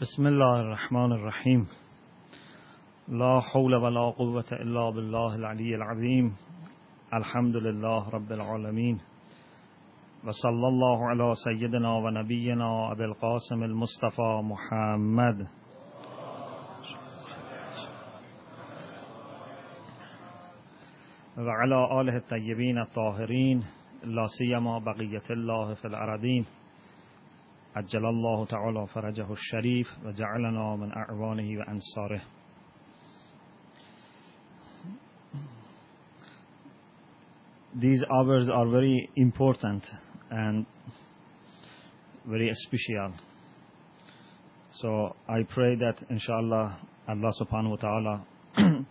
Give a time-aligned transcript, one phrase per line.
[0.00, 1.66] بسم الله الرحمن الرحیم.
[3.08, 6.30] لا حول ولا قوة الا بالله العلی العظیم.
[7.12, 8.96] الحمد لله رب العالمین.
[10.24, 15.40] و صلی الله علی سیدنا و نبینا ابی القاسم المصطفى محمد.
[21.36, 23.62] و علی آله الطیبین الطاهرین.
[24.04, 26.44] لا سیما بقیت الله فی الارضین.
[27.75, 32.21] عجل الله تعالى فرجه الشريف وجعلنا من أعوانه وأنصاره
[37.75, 39.85] These hours are very important
[40.31, 40.65] and
[42.27, 43.13] very special.
[44.71, 48.25] So I pray that inshallah Allah subhanahu wa ta'ala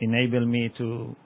[0.00, 1.16] enable me to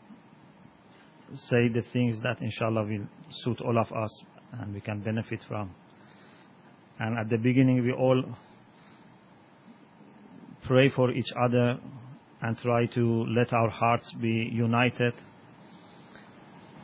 [1.35, 3.07] say the things that inshallah will
[3.43, 5.75] suit all of us and we can benefit from.
[7.00, 8.24] And at the beginning we all
[10.66, 11.78] pray for each other
[12.42, 15.14] and try to let our hearts be united.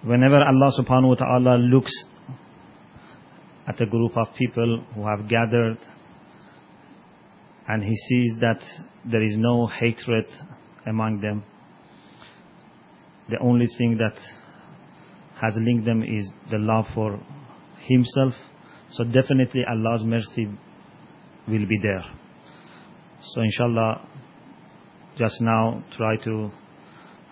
[0.03, 1.91] Whenever Allah subhanahu wa ta'ala looks
[3.67, 5.77] at a group of people who have gathered
[7.67, 8.61] and He sees that
[9.05, 10.25] there is no hatred
[10.87, 11.43] among them,
[13.29, 14.17] the only thing that
[15.41, 17.19] has linked them is the love for
[17.85, 18.33] Himself.
[18.91, 20.47] So definitely Allah's mercy
[21.47, 22.03] will be there.
[23.21, 24.07] So inshallah,
[25.17, 26.49] just now try to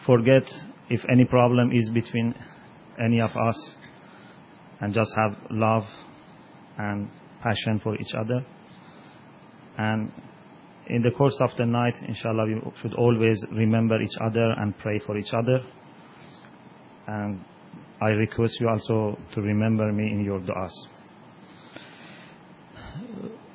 [0.06, 0.44] forget
[0.90, 2.34] if any problem is between
[3.04, 3.76] any of us
[4.82, 5.84] and just have love
[6.78, 7.10] and
[7.42, 8.46] passion for each other.
[9.78, 10.12] And
[10.90, 15.00] in the course of the night, inshallah, we should always remember each other and pray
[15.06, 15.60] for each other.
[17.08, 17.42] And
[18.02, 20.97] I request you also to remember me in your du'as.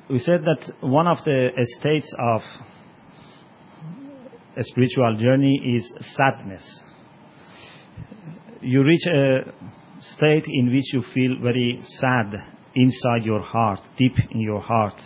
[0.09, 1.49] We said that one of the
[1.79, 2.41] states of
[4.57, 6.81] a spiritual journey is sadness.
[8.61, 9.53] You reach a
[10.01, 12.33] state in which you feel very sad
[12.75, 14.99] inside your heart, deep in your heart.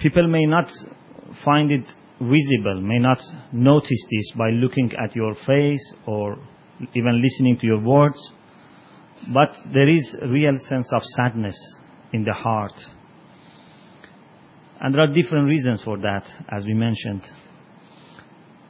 [0.00, 0.68] People may not
[1.46, 1.86] find it
[2.20, 3.18] visible, may not
[3.52, 6.36] notice this by looking at your face or
[6.94, 8.18] even listening to your words,
[9.32, 11.56] but there is a real sense of sadness
[12.12, 12.72] in the heart.
[14.80, 17.22] And there are different reasons for that, as we mentioned.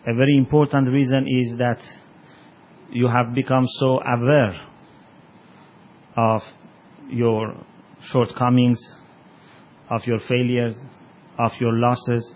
[0.07, 1.79] A very important reason is that
[2.91, 4.55] you have become so aware
[6.17, 6.43] of
[7.09, 7.55] your
[8.11, 8.79] shortcomings,
[9.91, 10.75] of your failures,
[11.39, 12.35] of your losses,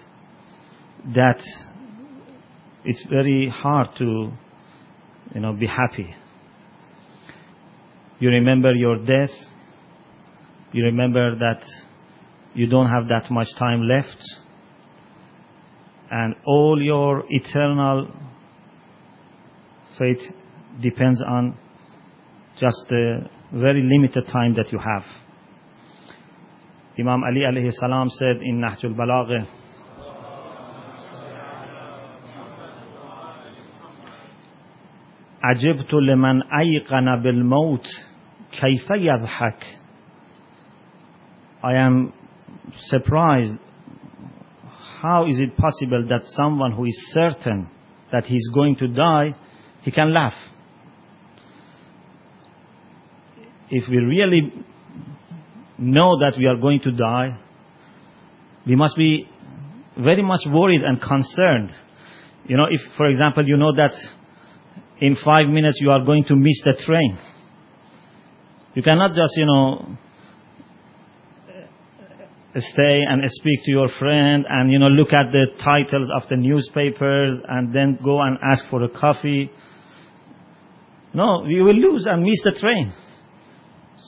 [1.15, 1.41] that
[2.84, 4.31] it's very hard to,
[5.34, 6.15] you know, be happy.
[8.19, 9.31] You remember your death.
[10.75, 11.62] You remember that
[12.53, 14.17] you don't have that much time left.
[16.09, 18.07] And all your eternal
[19.97, 20.22] fate
[20.81, 21.57] depends on
[22.59, 25.03] just the very limited time that you have.
[27.00, 29.47] Imam Ali alayhi salam said in Nahjul Balagh,
[35.44, 37.85] عجبت لمن أيقن بالموت
[38.51, 39.66] كيف يضحك
[41.62, 42.12] I am
[42.87, 43.59] surprised
[45.03, 47.69] how is it possible that someone who is certain
[48.12, 49.33] that he is going to die
[49.83, 50.34] he can laugh
[53.71, 54.53] if we really
[55.78, 57.39] know that we are going to die
[58.67, 59.28] we must be
[59.97, 61.71] very much worried and concerned
[62.47, 63.93] you know if for example you know that
[65.00, 67.19] in five minutes you are going to miss the train.
[68.75, 69.97] You cannot just, you know,
[72.58, 76.37] stay and speak to your friend and, you know, look at the titles of the
[76.37, 79.50] newspapers and then go and ask for a coffee.
[81.14, 82.93] No, you will lose and miss the train.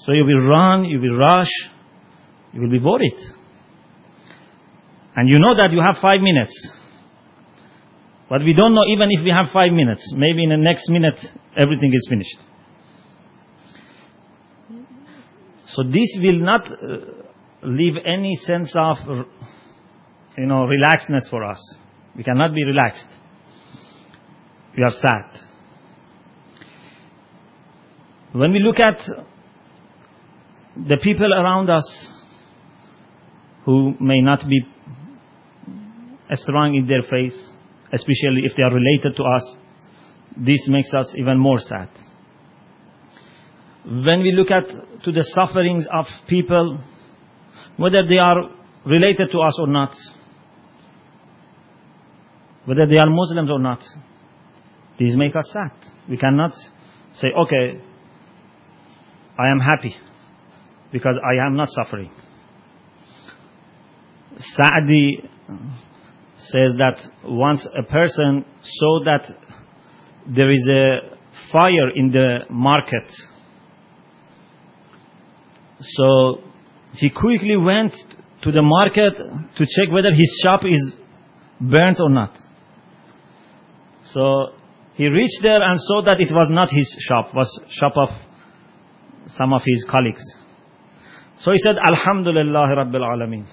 [0.05, 1.51] So you will run, you will rush,
[2.53, 3.19] you will be worried.
[5.17, 6.73] And you know that you have five minutes.
[8.29, 10.13] But we don't know even if we have five minutes.
[10.15, 11.19] Maybe in the next minute,
[11.57, 12.39] everything is finished.
[15.67, 17.18] So this will not uh,
[17.63, 18.97] leave any sense of,
[20.37, 21.77] you know, relaxedness for us.
[22.17, 23.07] We cannot be relaxed.
[24.77, 25.41] We are sad.
[28.33, 28.99] When we look at
[30.77, 32.09] the people around us
[33.65, 34.61] who may not be
[36.31, 37.33] as strong in their faith,
[37.93, 39.57] especially if they are related to us,
[40.37, 41.89] this makes us even more sad.
[43.85, 44.67] When we look at
[45.05, 46.79] to the sufferings of people
[47.79, 48.51] whether they are
[48.85, 49.95] related to us or not,
[52.67, 53.81] whether they are Muslims or not.
[54.99, 55.71] These make us sad.
[56.11, 56.53] We cannot
[57.15, 57.81] say, okay,
[59.39, 59.95] I am happy
[60.93, 62.11] because I am not suffering.
[64.37, 65.23] Sa'di
[66.37, 69.31] says that once a person saw that
[70.27, 71.17] there is a
[71.53, 73.11] fire in the market,
[75.81, 76.43] so
[76.95, 77.93] he quickly went
[78.43, 80.97] to the market to check whether his shop is
[81.61, 82.37] burnt or not.
[84.05, 84.53] So
[84.95, 88.09] he reached there and saw that it was not his shop, was shop of
[89.29, 90.23] some of his colleagues.
[91.39, 93.47] So he said, Alhamdulillah Rabbil Alameen.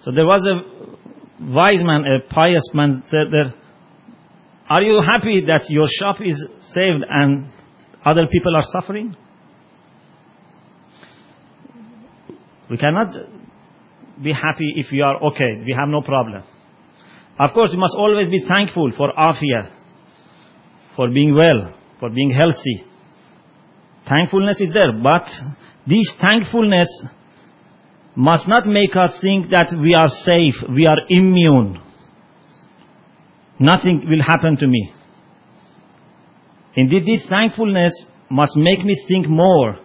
[0.00, 3.54] So there was a wise man, a pious man said there,
[4.68, 6.36] are you happy that your shop is
[6.74, 7.46] saved and
[8.04, 9.16] other people are suffering?
[12.70, 13.08] We cannot
[14.22, 16.42] be happy if we are okay, we have no problem.
[17.38, 19.70] Of course, we must always be thankful for afiyah,
[20.96, 22.84] for being well, for being healthy.
[24.08, 25.26] Thankfulness is there, but
[25.86, 26.88] this thankfulness
[28.16, 31.80] must not make us think that we are safe, we are immune.
[33.58, 34.92] Nothing will happen to me.
[36.74, 39.78] Indeed, this thankfulness must make me think more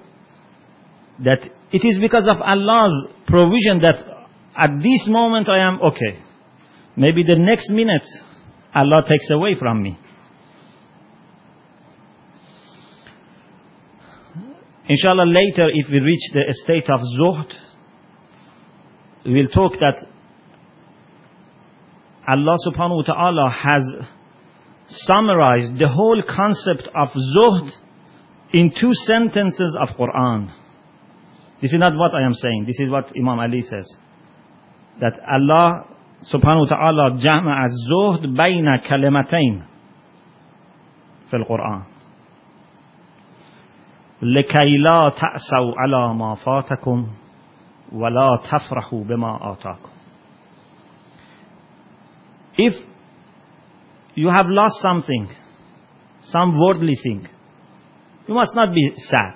[1.23, 1.39] that
[1.71, 4.03] it is because of Allah's provision that
[4.56, 6.19] at this moment I am okay.
[6.95, 8.03] Maybe the next minute
[8.75, 9.97] Allah takes away from me.
[14.88, 17.53] Inshallah later if we reach the state of zuhd,
[19.25, 20.06] we will talk that
[22.27, 24.07] Allah subhanahu wa ta'ala has
[24.88, 27.71] summarized the whole concept of zuhd
[28.53, 30.51] in two sentences of Quran.
[31.60, 32.64] This is not what I am saying.
[32.66, 33.88] This is what Imam Ali says.
[35.00, 35.86] That Allah
[36.32, 39.62] subhanahu wa ta'ala jama'a az-zuhd bayna kalimatayn
[41.30, 41.82] في القرآن
[44.22, 47.06] لكي لا تأسوا على ما فاتكم
[47.92, 49.90] ولا تفرحوا بما آتاكم
[52.58, 52.72] If
[54.14, 55.28] you have lost something,
[56.22, 57.28] some worldly thing,
[58.26, 59.34] you must not be sad.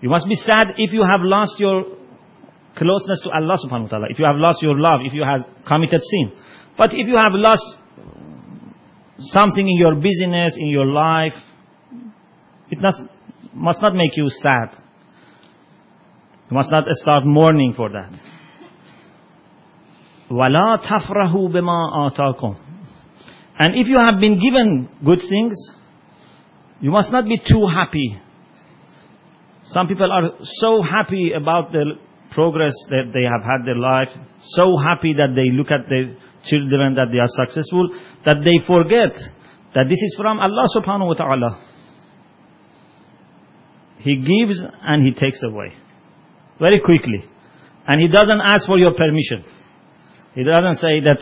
[0.00, 1.84] You must be sad if you have lost your
[2.76, 5.40] closeness to Allah subhanahu wa ta'ala, if you have lost your love, if you have
[5.66, 6.32] committed sin.
[6.76, 7.64] But if you have lost
[9.18, 11.32] something in your business, in your life,
[12.70, 13.02] it must,
[13.54, 14.76] must not make you sad.
[16.50, 18.12] You must not start mourning for that.
[20.30, 22.56] وَلَا تَفْرَهُ بِمَا آتَاكُمْ
[23.58, 25.54] And if you have been given good things,
[26.80, 28.20] you must not be too happy
[29.63, 30.31] some people are
[30.61, 31.97] so happy about the
[32.31, 34.09] progress that they have had their life,
[34.55, 36.15] so happy that they look at their
[36.45, 37.89] children that they are successful,
[38.25, 39.13] that they forget
[39.75, 41.67] that this is from Allah subhanahu wa ta'ala.
[43.99, 45.73] He gives and He takes away.
[46.59, 47.23] Very quickly.
[47.87, 49.45] And He doesn't ask for your permission.
[50.33, 51.19] He doesn't say that,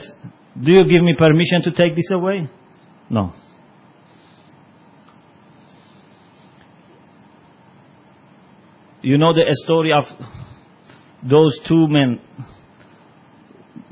[0.62, 2.50] do you give me permission to take this away?
[3.10, 3.34] No.
[9.02, 10.04] You know the story of
[11.24, 12.20] those two men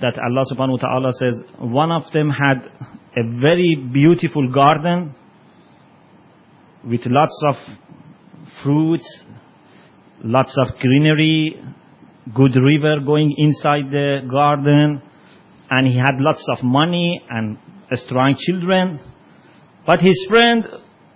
[0.01, 2.69] that Allah subhanahu wa ta'ala says, one of them had
[3.15, 5.15] a very beautiful garden
[6.83, 7.55] with lots of
[8.63, 9.25] fruits,
[10.25, 11.55] lots of greenery,
[12.35, 15.01] good river going inside the garden,
[15.69, 17.57] and he had lots of money and
[17.93, 18.99] strong children.
[19.85, 20.65] But his friend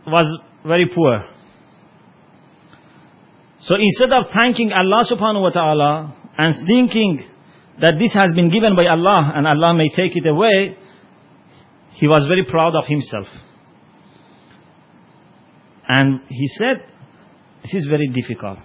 [0.07, 1.25] was very poor.
[3.60, 7.24] So instead of thanking Allah subhanahu wa ta'ala and thinking
[7.80, 10.76] that this has been given by Allah and Allah may take it away,
[11.92, 13.26] he was very proud of himself.
[15.88, 16.84] And he said,
[17.62, 18.58] this is very difficult.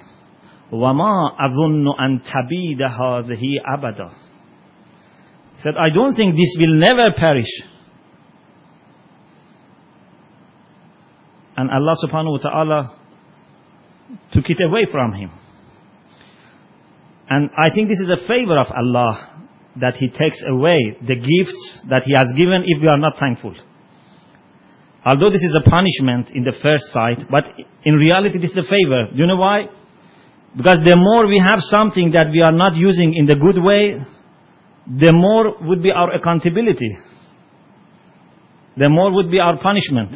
[0.72, 3.44] وَمَا أَظُنُّ أَن تَبِيدَ هَذِهِ
[3.78, 4.10] أَبَدًا
[5.56, 7.50] He said, I don't think this will never perish.
[11.58, 12.98] And Allah subhanahu wa ta'ala
[14.33, 15.31] took it away from him.
[17.29, 19.43] And I think this is a favor of Allah
[19.81, 23.55] that He takes away the gifts that He has given if we are not thankful.
[25.05, 27.45] Although this is a punishment in the first sight, but
[27.85, 29.11] in reality this is a favor.
[29.11, 29.67] Do you know why?
[30.57, 33.99] Because the more we have something that we are not using in the good way,
[34.87, 36.97] the more would be our accountability.
[38.77, 40.13] The more would be our punishment.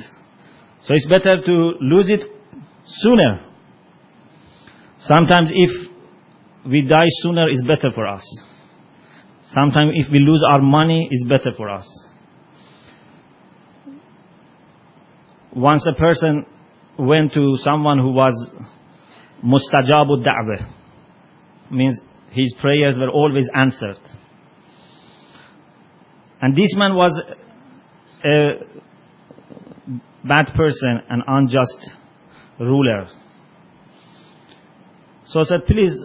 [0.83, 2.21] So it's better to lose it
[2.87, 3.50] sooner
[5.01, 5.71] Sometimes if
[6.67, 8.25] we die sooner is better for us.
[9.55, 11.89] Sometimes if we lose our money, is better for us.
[15.55, 16.47] Once a person
[16.99, 18.53] went to someone who was
[19.45, 20.71] mustajabu da'wah,
[21.71, 21.99] means
[22.31, 23.99] his prayers were always answered.
[26.43, 27.21] And this man was
[28.25, 28.51] a
[30.25, 31.91] bad person, an unjust
[32.61, 33.09] ruler.
[35.31, 35.97] So I said, please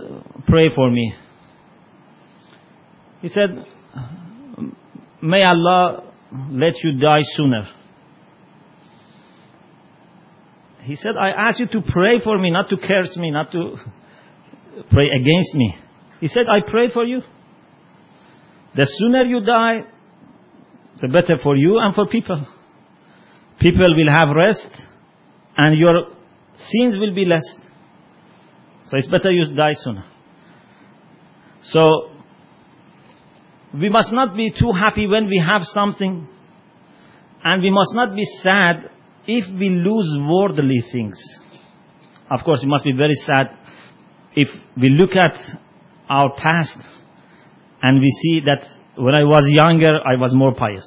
[0.47, 1.15] pray for me.
[3.21, 3.65] He said,
[5.19, 6.03] may Allah
[6.51, 7.67] let you die sooner.
[10.83, 13.77] He said, I ask you to pray for me, not to curse me, not to
[14.91, 15.75] pray against me.
[16.19, 17.21] He said, I pray for you.
[18.75, 19.85] The sooner you die,
[21.01, 22.45] the better for you and for people.
[23.59, 24.69] People will have rest
[25.57, 26.09] and your
[26.57, 27.41] sins will be less.
[28.89, 30.05] So it's better you die sooner.
[31.63, 32.11] So,
[33.73, 36.27] we must not be too happy when we have something
[37.43, 38.89] and we must not be sad
[39.27, 41.17] if we lose worldly things.
[42.29, 43.57] Of course, it must be very sad
[44.35, 45.37] if we look at
[46.09, 46.77] our past
[47.81, 48.63] and we see that
[48.97, 50.85] when I was younger, I was more pious.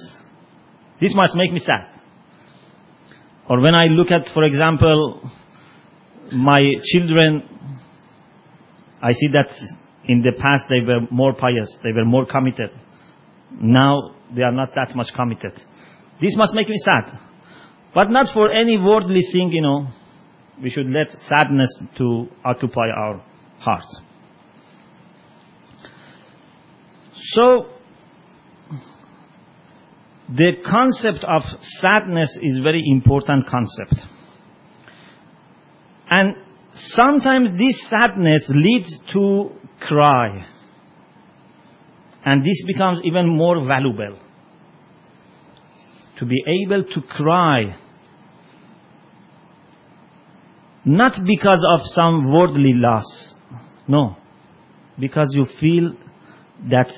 [1.00, 2.00] This must make me sad.
[3.48, 5.30] Or when I look at, for example,
[6.32, 7.57] my children,
[9.02, 9.48] I see that
[10.04, 12.70] in the past they were more pious, they were more committed.
[13.60, 15.52] Now they are not that much committed.
[16.20, 17.18] This must make me sad.
[17.94, 19.88] But not for any worldly thing, you know.
[20.62, 23.24] We should let sadness to occupy our
[23.60, 23.84] heart.
[27.32, 27.66] So,
[30.28, 31.42] the concept of
[31.80, 34.06] sadness is very important concept.
[36.10, 36.34] And
[36.78, 40.46] sometimes this sadness leads to cry.
[42.24, 44.18] And this becomes even more valuable
[46.18, 47.76] to be able to cry.
[50.84, 53.34] Not because of some worldly loss.
[53.86, 54.16] No.
[54.98, 55.94] Because you feel
[56.70, 56.90] that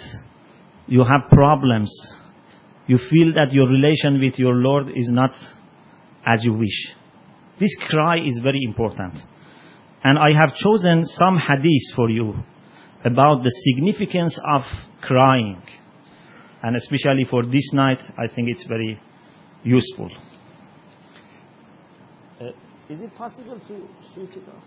[0.86, 1.92] you have problems.
[2.86, 5.32] You feel that your relation with your Lord is not
[6.26, 6.94] as you wish.
[7.58, 9.14] This cry is very important.
[10.02, 12.34] And I have chosen some hadiths for you
[13.04, 14.62] about the significance of
[15.02, 15.62] crying.
[16.62, 19.00] And especially for this night, I think it's very
[19.62, 20.10] useful.
[22.40, 22.46] Uh,
[22.88, 24.64] is it possible to switch it off?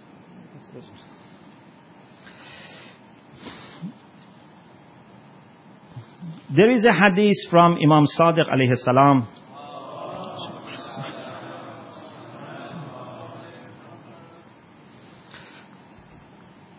[6.56, 9.28] There is a hadith from Imam Sadiq alayhi salam.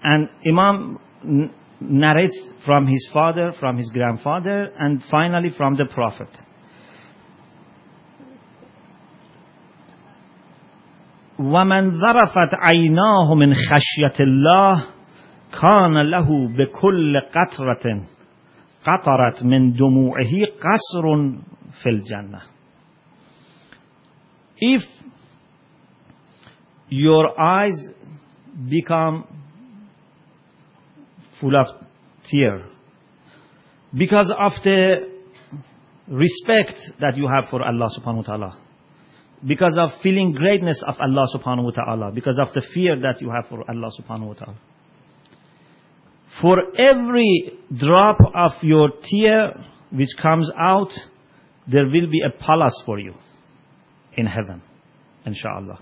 [0.03, 0.99] And Imam
[1.81, 6.29] narrates from his father, from his grandfather, and finally from the Prophet.
[11.39, 14.85] ومن ذرفت عيناه من خشية الله
[15.61, 18.01] كان له بكل قطرة
[18.85, 21.31] قطرت من دموعه قصر
[21.83, 22.41] في الجنة
[24.61, 24.83] If
[26.89, 27.93] your eyes
[28.69, 29.23] become
[31.40, 31.66] full of
[32.30, 32.66] tear
[33.96, 35.10] because of the
[36.08, 38.64] respect that you have for Allah subhanahu wa ta'ala
[39.46, 43.30] because of feeling greatness of Allah subhanahu wa ta'ala, because of the fear that you
[43.30, 44.56] have for Allah subhanahu wa ta'ala.
[46.40, 49.52] For every drop of your tear
[49.90, 50.90] which comes out,
[51.70, 53.12] there will be a palace for you
[54.16, 54.62] in heaven,
[55.26, 55.78] inshallah.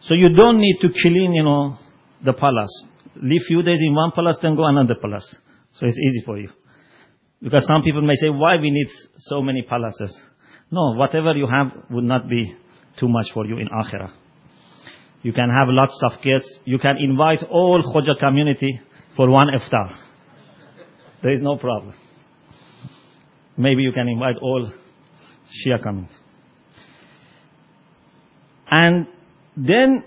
[0.00, 1.78] So you don't need to clean, you know,
[2.24, 2.84] the palace.
[3.16, 5.36] Live few days in one palace, then go another palace.
[5.72, 6.50] So it's easy for you.
[7.42, 10.16] Because some people may say, why we need so many palaces?
[10.70, 12.56] No, whatever you have would not be
[12.98, 14.12] too much for you in Akhirah.
[15.22, 16.44] You can have lots of kids.
[16.64, 18.80] You can invite all Khoja community
[19.16, 19.96] for one iftar.
[21.22, 21.94] There is no problem.
[23.56, 24.70] Maybe you can invite all
[25.66, 26.14] Shia community.
[28.70, 29.06] And
[29.56, 30.04] then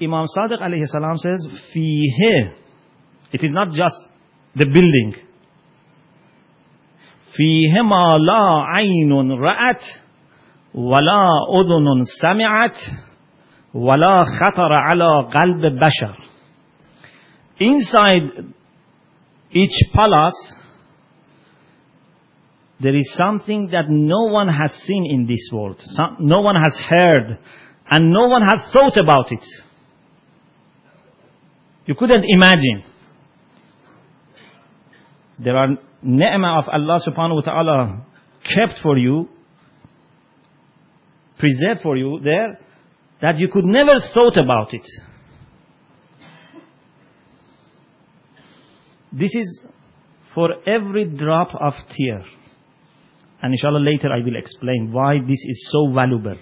[0.00, 2.54] Imam Sadiq alayhi salam says, Fihi.
[3.32, 3.96] It is not just
[4.56, 5.14] the building.
[7.38, 9.82] Fihi ma la aynun ra'at,
[10.74, 12.76] wa la udhunun sami'at,
[13.74, 16.16] wala khatara ala qalb bashar.
[17.60, 18.54] Inside
[19.52, 20.56] each palace,
[22.80, 25.78] there is something that no one has seen in this world.
[26.18, 27.38] no one has heard
[27.90, 29.44] and no one has thought about it
[31.90, 32.84] you couldn't imagine
[35.40, 35.70] there are
[36.02, 38.06] ni'mah of Allah subhanahu wa ta'ala
[38.44, 39.28] kept for you,
[41.36, 42.60] preserved for you there,
[43.20, 44.86] that you could never thought about it.
[49.10, 49.64] This is
[50.32, 52.22] for every drop of tear.
[53.42, 56.38] And inshallah later I will explain why this is so valuable.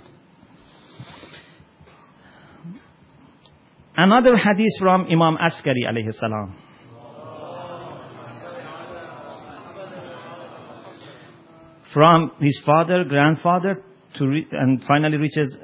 [4.01, 6.55] Another hadith from Imam Askari alayhi salam.
[11.93, 13.83] From his father, grandfather,
[14.17, 15.59] to and finally reaches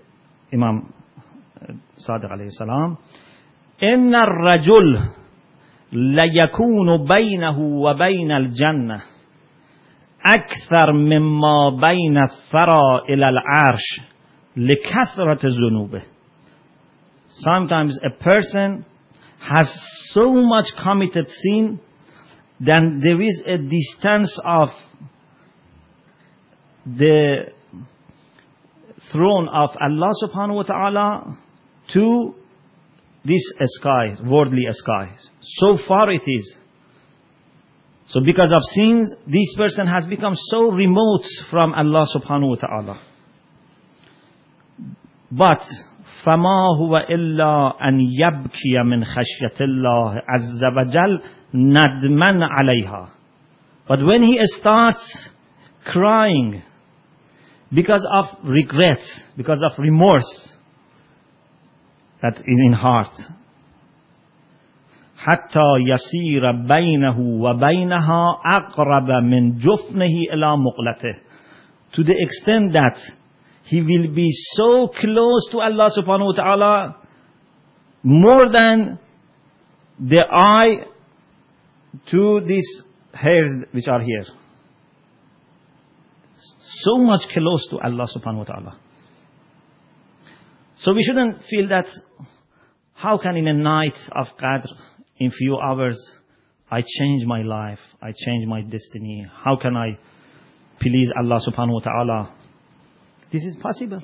[0.52, 0.92] Imam
[1.62, 1.74] uh,
[2.08, 2.98] Sadiq alayhi salam.
[3.82, 5.10] إن الرجل
[5.92, 9.00] ليكون بينه وبين الجنة
[10.26, 14.00] أكثر مما بين الثرى إلى العرش
[14.56, 16.13] لكثرة ذنوبه
[17.34, 18.84] Sometimes a person
[19.40, 19.68] has
[20.12, 21.80] so much committed sin
[22.60, 24.68] then there is a distance of
[26.86, 27.46] the
[29.12, 31.38] throne of Allah subhanahu wa ta'ala
[31.94, 32.34] to
[33.24, 33.42] this
[33.80, 35.14] sky, worldly sky.
[35.42, 36.56] So far it is.
[38.08, 43.00] So because of sins, this person has become so remote from Allah subhanahu wa ta'ala.
[45.32, 45.62] But
[46.24, 51.22] فما هو إلا أن يبكي من خشية الله عز وجل
[51.54, 53.08] ندما عليها.
[53.88, 55.28] But when he starts
[55.92, 56.62] crying
[57.74, 59.02] because of regret,
[59.36, 60.56] because of remorse,
[62.22, 63.12] that in heart,
[65.16, 71.18] حتى يسير بينه وبينها أقرب من جفنه إلى مقلته
[71.92, 72.98] to the extent that
[73.64, 76.96] he will be so close to Allah subhanahu wa ta'ala
[78.02, 78.98] more than
[79.98, 80.86] the eye
[82.10, 84.24] to these hairs which are here.
[86.82, 88.78] So much close to Allah subhanahu wa ta'ala.
[90.76, 91.86] So we shouldn't feel that
[92.92, 94.68] how can in a night of Qadr,
[95.16, 95.98] in few hours,
[96.70, 99.26] I change my life, I change my destiny.
[99.44, 99.96] How can I
[100.80, 102.34] please Allah subhanahu wa ta'ala?
[103.34, 104.00] This is possible.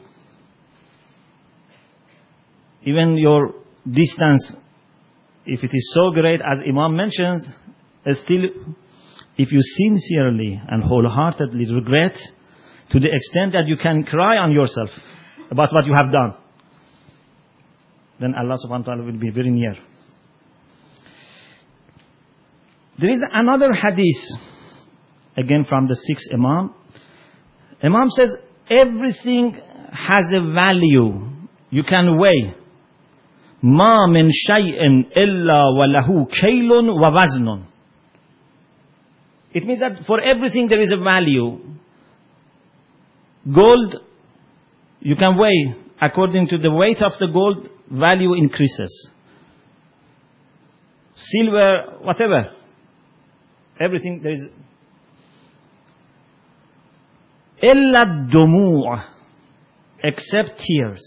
[2.84, 3.54] Even your
[3.86, 4.56] distance,
[5.46, 7.46] if it is so great as Imam mentions,
[8.24, 8.42] still,
[9.38, 12.16] if you sincerely and wholeheartedly regret
[12.90, 14.88] to the extent that you can cry on yourself
[15.48, 16.34] about what you have done,
[18.18, 19.76] then Allah subhanahu wa ta'ala will be very near.
[22.98, 24.40] There is another hadith,
[25.36, 26.74] again from the sixth Imam.
[27.80, 28.30] Imam says,
[28.69, 29.53] everything
[29.91, 31.29] has a value.
[31.69, 32.55] You can weigh.
[33.63, 37.63] ما من شيء إلا وله كيل ووزن.
[39.53, 41.59] It means that for everything there is a value.
[43.53, 43.95] Gold,
[44.99, 49.09] you can weigh according to the weight of the gold, value increases.
[51.15, 52.51] Silver, whatever.
[53.79, 54.47] Everything there is.
[57.63, 59.03] إلا الدموع
[60.03, 61.01] except tears.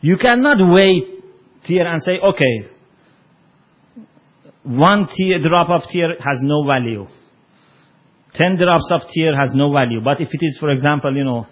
[0.00, 1.02] You cannot weigh
[1.64, 2.70] tear and say, okay,
[4.64, 7.06] one tear, drop of tear has no value.
[8.34, 10.00] Ten drops of tear has no value.
[10.02, 11.46] But if it is, for example, you know,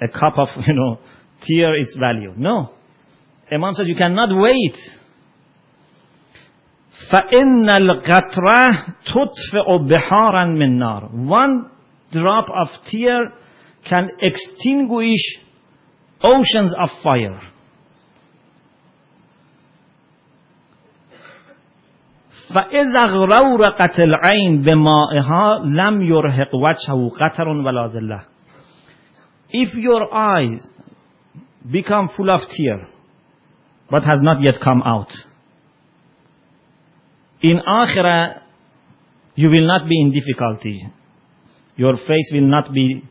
[0.00, 0.98] a cup of, you know,
[1.46, 2.34] tear is value.
[2.36, 2.74] No.
[3.52, 4.76] Imam said you cannot wait.
[7.12, 11.70] فَإِنَّ الْقَطْرَةِ تُطْفِئُ بِحَارًا مِنْ نَارٍ One
[12.12, 13.32] drop of tear
[13.88, 15.38] can extinguish
[16.22, 17.40] oceans of fire.
[22.54, 28.20] فإذا غرورقت العين بمائها لم يرهق وجهه قطر ولا ذلة
[29.50, 30.60] If your eyes
[31.70, 32.86] become full of tear
[33.90, 35.10] but has not yet come out
[37.42, 38.40] in akhirah
[39.36, 40.86] you will not be in difficulty
[41.78, 43.02] your face will not be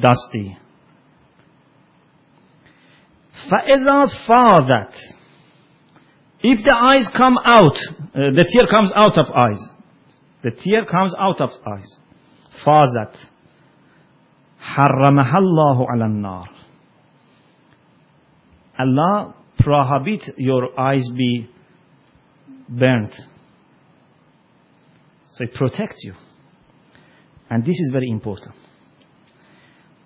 [0.00, 0.56] dusty
[3.50, 4.94] فإذا فاضت
[6.42, 7.76] If the eyes come out,
[8.14, 9.60] uh, the tear comes out of eyes.
[10.42, 11.98] The tear comes out of eyes.
[12.64, 13.16] فازت
[14.60, 16.46] حرمها الله على النار.
[18.78, 21.48] Allah prohibit your eyes be
[22.68, 23.12] burnt.
[25.34, 26.14] So it protects you.
[27.50, 28.54] And this is very important.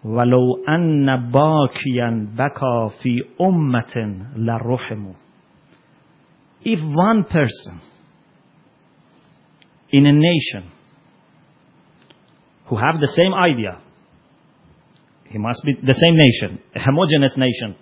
[0.04, 5.14] ولو أن باكيا بكى في أمة لرحموا
[6.62, 7.80] if one person
[9.90, 10.70] in a nation
[12.68, 13.80] who have the same idea,
[15.24, 17.76] he must be the same nation, a homogeneous nation.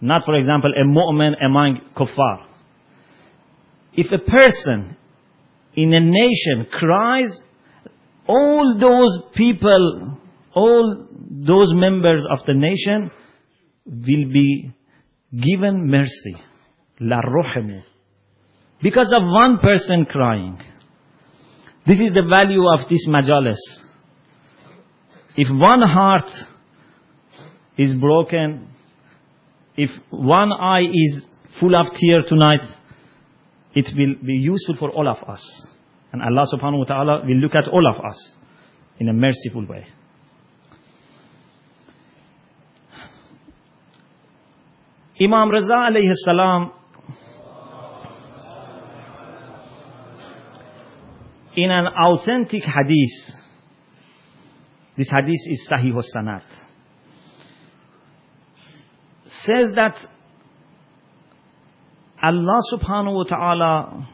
[0.00, 2.46] Not, for example, a mu'min among kuffar.
[3.94, 4.96] If a person
[5.74, 7.40] in a nation cries,
[8.27, 10.17] all those people,
[10.53, 13.11] all those members of the nation
[13.85, 14.71] will be
[15.31, 16.35] given mercy.
[16.99, 17.81] La ruhimu.
[18.81, 20.57] Because of one person crying.
[21.85, 23.57] This is the value of this majalis.
[25.35, 26.29] If one heart
[27.77, 28.67] is broken,
[29.75, 31.25] if one eye is
[31.59, 32.61] full of tear tonight,
[33.73, 35.67] it will be useful for all of us.
[36.11, 38.35] And Allah subhanahu wa ta'ala will look at all of us
[38.99, 39.85] in a merciful way.
[45.19, 46.71] Imam Raza alayhi salam
[51.55, 53.35] in an authentic hadith,
[54.95, 56.43] this hadith is Sahih Sanad,
[59.25, 59.95] says that
[62.21, 64.07] Allah subhanahu wa ta'ala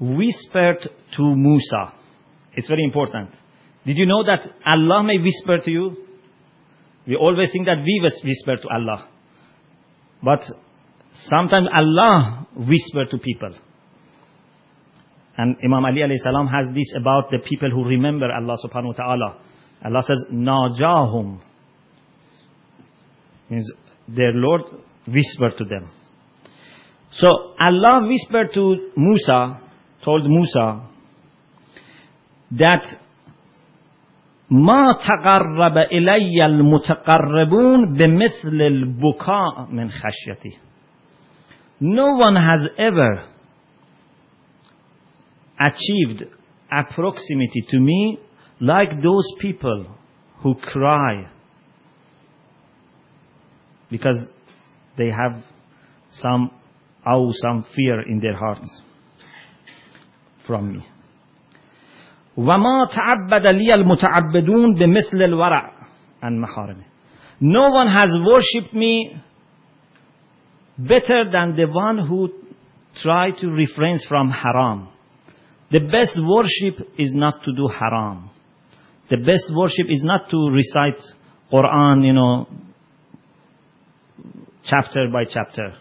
[0.00, 1.92] whispered to Musa.
[2.54, 3.30] It's very important.
[3.84, 5.96] Did you know that Allah may whisper to you?
[7.06, 9.08] We always think that we whisper to Allah.
[10.22, 10.40] But
[11.28, 13.54] sometimes Allah whisper to people.
[15.36, 18.92] And Imam Ali alayhi salam has this about the people who remember Allah subhanahu wa
[18.92, 19.40] ta'ala.
[19.84, 21.40] Allah says, Najahum.
[23.48, 23.72] Means
[24.08, 24.62] their Lord
[25.06, 25.90] whispered to them.
[27.12, 29.60] So Allah whispered to Musa,
[30.07, 30.81] told Musa,
[32.51, 32.99] that
[34.51, 40.57] ما تقرب إلي المتقربون بمثل البكاء من خشيتي.
[41.81, 43.25] No one has ever
[45.59, 46.23] achieved
[46.71, 48.19] a proximity to me
[48.61, 49.87] like those people
[50.41, 51.27] who cry
[53.89, 54.17] because
[54.97, 55.43] they have
[56.11, 56.51] some
[57.05, 58.81] awe, some fear in their hearts
[60.47, 60.83] from me.
[62.37, 65.71] وما تعبد لي المتعبدون بمثل الورع
[66.23, 66.83] عن محارمه.
[67.41, 69.21] No one has worshipped me
[70.77, 72.29] better than the one who
[73.01, 74.89] tried to refrain from haram.
[75.71, 78.29] The best worship is not to do haram.
[79.09, 81.01] The best worship is not to recite
[81.51, 82.47] Quran, you know,
[84.63, 85.75] chapter by chapter,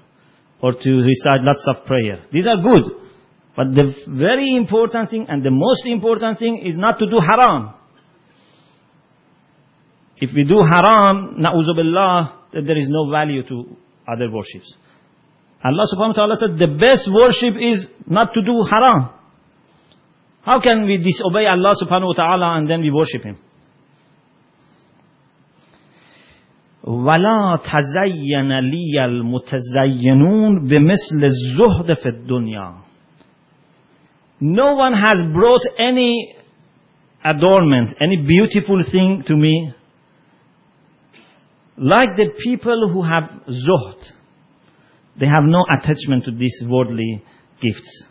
[0.61, 2.25] or to recite lots of prayer.
[2.33, 2.83] These are good.
[3.57, 7.75] But the very important thing and the most important thing is not to do haram.
[10.17, 13.77] If we do haram, na'uzubillah, then there is no value to
[14.09, 14.73] other worships.
[15.65, 19.11] Allah subhanahu wa ta'ala said the best worship is not to do haram.
[20.43, 23.37] How can we disobey Allah subhanahu wa ta'ala and then we worship Him?
[26.85, 32.75] ولا تزين لي المتزينون بمثل الزهد في الدنيا
[34.39, 36.36] no one has brought any
[37.23, 39.73] adornment, any beautiful thing to me
[41.78, 44.04] like the people who have zuhd.
[45.19, 47.23] They have no attachment to these worldly
[47.62, 48.06] gifts.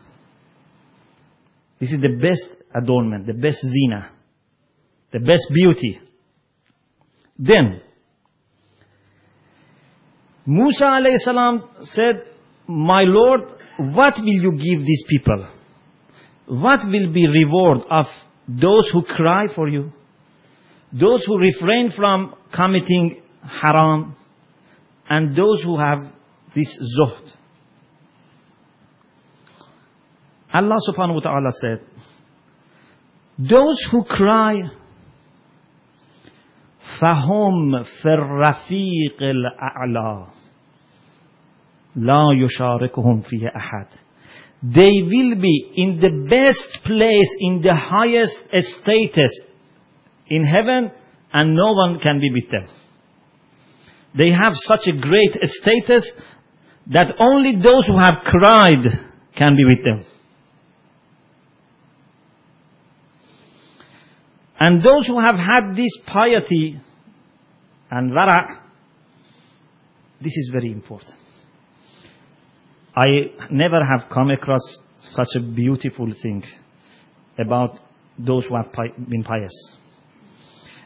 [1.80, 4.10] This is the best adornment, the best zina,
[5.12, 6.00] the best beauty.
[7.38, 7.80] Then,
[10.46, 12.22] Musa alayhi salam said,
[12.66, 13.42] My Lord,
[13.78, 15.48] what will you give these people?
[16.47, 18.05] What will be reward of
[18.47, 19.91] those who cry for you?
[20.91, 24.15] Those who refrain from committing haram
[25.09, 25.99] and those who have
[26.53, 26.67] this
[26.99, 27.31] zuhd.
[30.53, 31.85] Allah subhanahu wa ta'ala said,
[33.39, 34.63] those who cry,
[37.01, 40.27] فهم في الرفيق الأعلى
[41.95, 43.87] لا يشاركهم فيه أحد
[44.74, 48.36] they will be in the best place, in the highest
[48.82, 49.40] status
[50.28, 50.90] in heaven,
[51.32, 52.68] and no one can be with them.
[54.16, 56.10] They have such a great status
[56.88, 60.04] that only those who have cried can be with them.
[64.58, 66.80] And those who have had this piety
[67.90, 68.62] and vara,
[70.20, 71.14] this is very important.
[72.95, 73.07] I
[73.49, 74.61] never have come across
[74.99, 76.43] such a beautiful thing
[77.39, 77.79] about
[78.19, 78.71] those who have
[79.09, 79.75] been pious.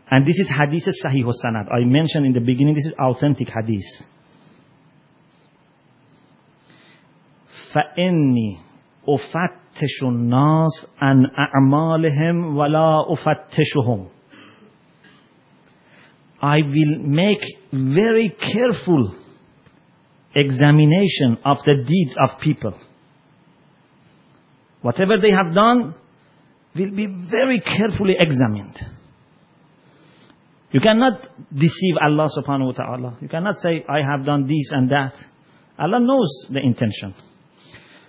[0.09, 1.71] And this is hadith sahih sanad.
[1.73, 4.07] I mentioned in the beginning, this is authentic hadith.
[7.75, 8.57] فإني
[9.09, 14.07] افتش الناس عن اعمالهم ولا افتشهم
[16.41, 19.15] I will make very careful
[20.34, 22.74] examination of the deeds of people.
[24.82, 25.94] Whatever they have done
[26.74, 28.76] will be very carefully examined.
[30.72, 31.20] You cannot
[31.52, 33.18] deceive Allah subhanahu wa ta'ala.
[33.20, 35.14] You cannot say, I have done this and that.
[35.78, 37.14] Allah knows the intention.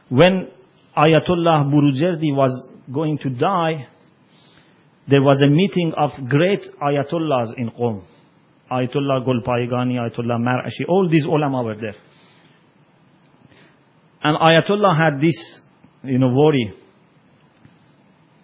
[0.09, 0.49] When
[0.95, 3.87] Ayatollah Burujerdi was going to die,
[5.07, 8.03] there was a meeting of great Ayatollahs in Qom.
[8.71, 11.95] Ayatollah Golpaigani, Ayatollah Mar'ashi, all these ulama were there.
[14.23, 15.61] And Ayatollah had this,
[16.03, 16.73] you know, worry.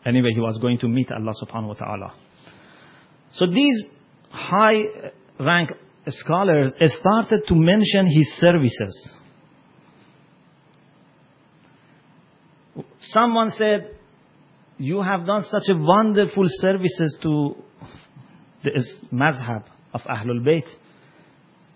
[0.06, 2.14] Anyway, he was going to meet Allah subhanahu wa ta'ala.
[3.34, 3.84] So these
[4.30, 4.82] high
[5.40, 5.72] rank
[6.08, 9.18] scholars started to mention his services.
[13.02, 13.96] Someone said,
[14.78, 17.56] you have done such a wonderful services to
[18.64, 19.64] the mazhab
[19.94, 20.68] of Ahlul Bayt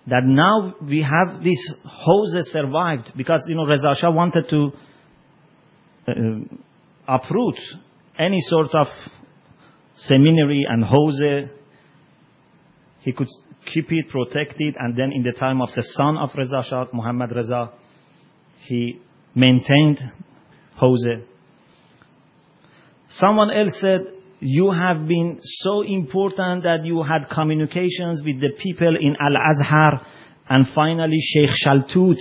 [0.07, 4.71] that now we have this houses survived because you know Reza Shah wanted to
[6.07, 6.13] uh,
[7.07, 7.59] uproot
[8.17, 8.87] any sort of
[9.97, 11.49] seminary and hawza.
[13.01, 13.27] He could
[13.73, 16.85] keep it, protect it, and then in the time of the son of Reza Shah,
[16.93, 17.71] Muhammad Reza,
[18.67, 18.99] he
[19.35, 19.99] maintained
[20.79, 21.25] hawza.
[23.09, 24.01] Someone else said,
[24.41, 30.01] you have been so important that you had communications with the people in Al-Azhar
[30.49, 32.17] and finally Sheikh Shaltut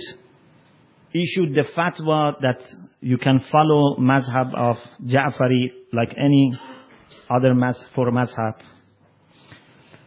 [1.13, 2.61] issued the fatwa that
[3.01, 6.53] you can follow mazhab of Ja'fari like any
[7.27, 8.53] other mas for mazhab.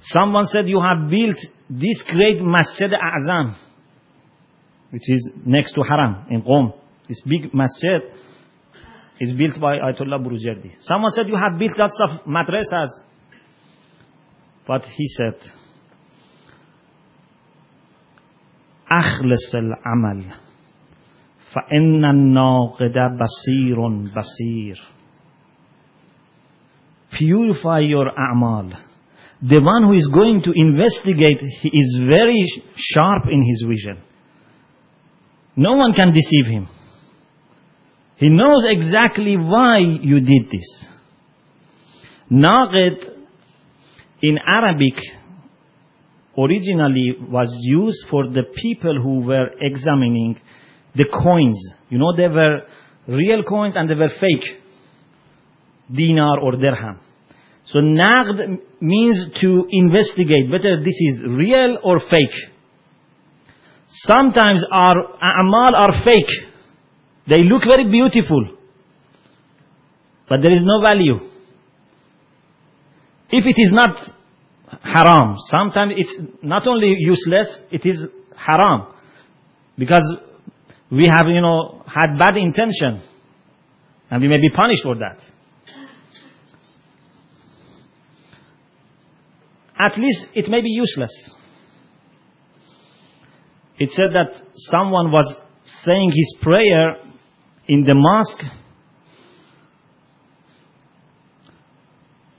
[0.00, 1.36] Someone said you have built
[1.68, 3.56] this great Masjid A'zam,
[4.90, 6.74] which is next to Haram in Qom.
[7.08, 8.02] This big masjid
[9.19, 10.75] is built by Ayatollah Burujerdi.
[10.81, 12.89] Someone said, you have built lots of madrasas.
[14.67, 15.35] But he said,
[18.91, 20.23] أخلص العمل
[21.53, 24.79] فإن الناقد بصير بصير
[27.11, 28.71] Purify your a'mal.
[29.41, 34.03] The one who is going to investigate, he is very sharp in his vision.
[35.55, 36.67] No one can deceive him.
[38.16, 40.88] He knows exactly why you did this.
[42.30, 43.04] Naqid
[44.22, 44.94] in Arabic
[46.38, 50.40] originally was used for the people who were examining
[50.94, 51.60] the coins.
[51.90, 52.62] You know, they were
[53.08, 54.62] real coins and they were fake.
[55.92, 57.00] Dinar or dirham.
[57.66, 62.52] So naqd means to investigate whether this is real or fake.
[63.88, 66.53] Sometimes our amal are fake.
[67.28, 68.56] They look very beautiful,
[70.28, 71.16] but there is no value.
[73.30, 73.96] If it is not
[74.82, 78.04] haram, sometimes it's not only useless, it is
[78.36, 78.88] haram.
[79.76, 80.04] Because
[80.90, 83.02] we have, you know, had bad intention.
[84.10, 85.18] And we may be punished for that.
[89.76, 91.34] At least it may be useless.
[93.78, 95.26] It said that someone was
[95.84, 96.96] saying his prayer
[97.68, 98.44] in the mosque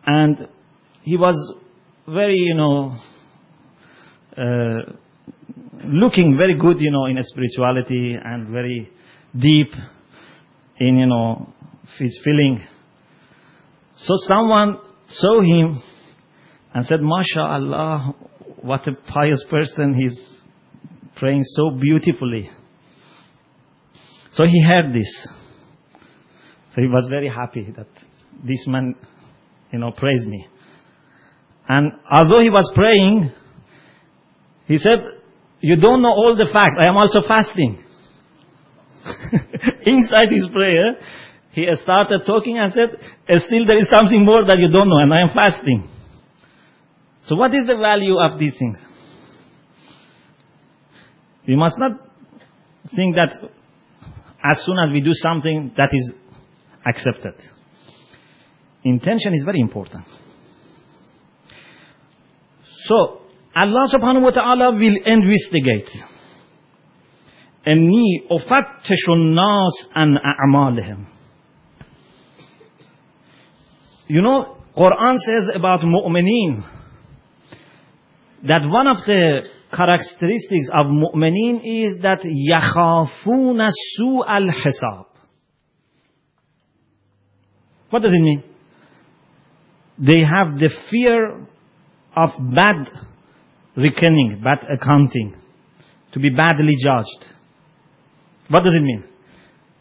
[0.06, 0.48] and
[1.02, 1.36] he was
[2.08, 2.98] very, you know,
[4.38, 4.92] uh,
[5.84, 8.92] looking very good, you know, in spirituality and very
[9.38, 9.72] deep
[10.80, 11.54] in, you know,
[11.98, 12.62] his feeling.
[13.96, 15.82] So someone saw him
[16.74, 18.16] and said, MashaAllah,
[18.62, 20.42] what a pious person, he's
[21.16, 22.50] praying so beautifully.
[24.36, 25.28] So he heard this.
[26.74, 27.88] So he was very happy that
[28.46, 28.96] this man,
[29.72, 30.46] you know, praised me.
[31.70, 33.32] And although he was praying,
[34.68, 35.00] he said,
[35.62, 36.76] you don't know all the facts.
[36.78, 37.82] I am also fasting.
[39.86, 40.96] Inside his prayer,
[41.52, 42.90] he started talking and said,
[43.48, 45.90] still there is something more that you don't know and I am fasting.
[47.24, 48.78] So what is the value of these things?
[51.48, 51.94] We must not
[52.94, 53.50] think that
[54.45, 56.15] as soon as we do something that is
[56.87, 57.35] accepted.
[58.85, 60.05] Intention is very important.
[62.85, 63.21] So,
[63.55, 65.89] Allah subhanahu wa ta'ala will investigate.
[67.67, 71.07] أني أفتش الناس عن أعمالهم.
[74.09, 76.65] You know, Quran says about mu'mineen
[78.49, 79.43] that one of the
[79.74, 85.06] characteristics of mu'mineen is that yakhafuna su al hisab.
[87.90, 88.44] What does it mean?
[89.98, 91.48] They have the fear
[92.16, 92.76] of bad
[93.78, 95.36] reckoning, bad accounting,
[96.14, 97.32] to be badly judged.
[98.50, 99.04] What does it mean?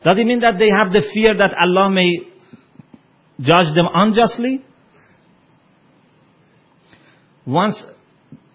[0.05, 2.12] Does it mean that they have the fear that Allah may
[3.40, 4.64] judge them unjustly?
[7.47, 7.83] Once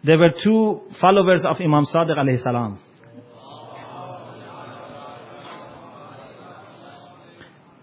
[0.03, 2.79] there were two followers of Imam Sadiq alayhi salam.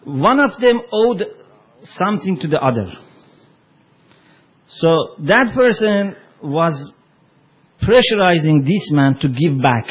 [0.04, 1.24] One of them owed
[1.82, 2.88] something to the other.
[4.68, 6.92] So that person was
[7.82, 9.86] pressurizing this man to give back.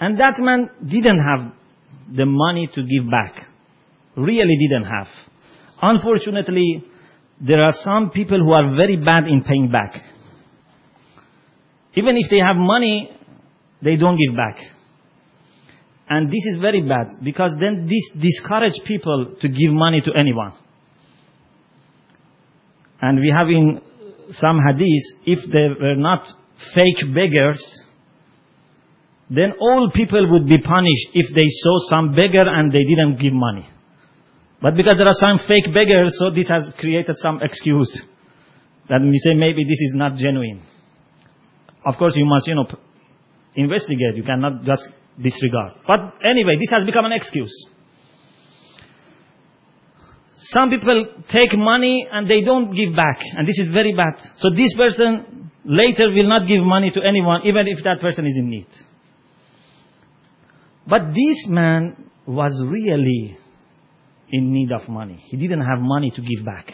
[0.00, 1.52] And that man didn't have
[2.14, 3.46] the money to give back.
[4.16, 5.06] Really didn't have.
[5.80, 6.84] Unfortunately,
[7.40, 9.94] there are some people who are very bad in paying back.
[11.94, 13.10] Even if they have money,
[13.82, 14.56] they don't give back.
[16.10, 20.52] And this is very bad because then this discourages people to give money to anyone.
[23.00, 23.80] And we have in
[24.30, 26.24] some hadith, if they were not
[26.74, 27.62] fake beggars,
[29.30, 33.34] then all people would be punished if they saw some beggar and they didn't give
[33.34, 33.68] money.
[34.60, 38.02] But because there are some fake beggars, so this has created some excuse.
[38.88, 40.62] That we say maybe this is not genuine.
[41.88, 42.66] Of course you must, you know,
[43.56, 44.14] investigate.
[44.14, 44.82] You cannot just
[45.18, 45.72] disregard.
[45.86, 47.66] But anyway, this has become an excuse.
[50.36, 53.20] Some people take money and they don't give back.
[53.36, 54.20] And this is very bad.
[54.36, 58.36] So this person later will not give money to anyone, even if that person is
[58.36, 58.68] in need.
[60.86, 63.38] But this man was really
[64.30, 65.24] in need of money.
[65.24, 66.66] He didn't have money to give back.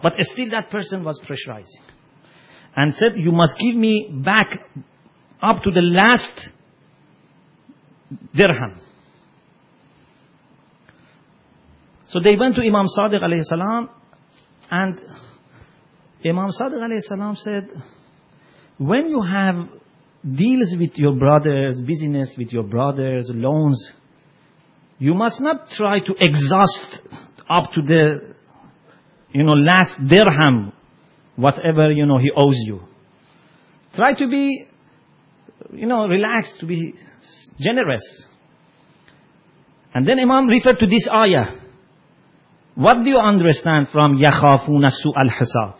[0.00, 1.93] But still that person was pressurizing.
[2.76, 4.48] And said, you must give me back
[5.40, 6.50] up to the last
[8.34, 8.80] dirham.
[12.06, 13.90] So they went to Imam Sadiq alayhi salam
[14.70, 15.00] and
[16.24, 17.68] Imam Sadiq alayhi salam said,
[18.78, 19.56] when you have
[20.24, 23.92] deals with your brothers, business with your brothers, loans,
[24.98, 27.00] you must not try to exhaust
[27.48, 28.34] up to the,
[29.32, 30.72] you know, last dirham,
[31.35, 32.81] whatever, you know, he owes you.
[33.95, 34.67] Try to be,
[35.71, 36.93] you know, relaxed, to be
[37.59, 38.03] generous.
[39.93, 41.59] And then Imam referred to this ayah.
[42.75, 45.75] What do you understand from يَخَافُونَ سُوءَ الْحِسَابِ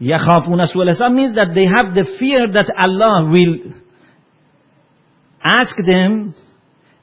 [0.00, 3.72] يَخَافُونَ سُوءَ الْحِسَابِ means that they have the fear that Allah will
[5.42, 6.34] ask them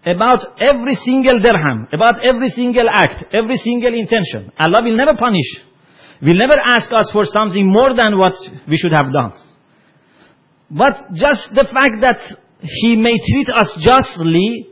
[0.05, 4.51] about every single dirham, about every single act, every single intention.
[4.59, 5.63] Allah will never punish.
[6.20, 8.34] Will never ask us for something more than what
[8.68, 9.32] we should have done.
[10.70, 12.18] But just the fact that
[12.60, 14.68] He may treat us justly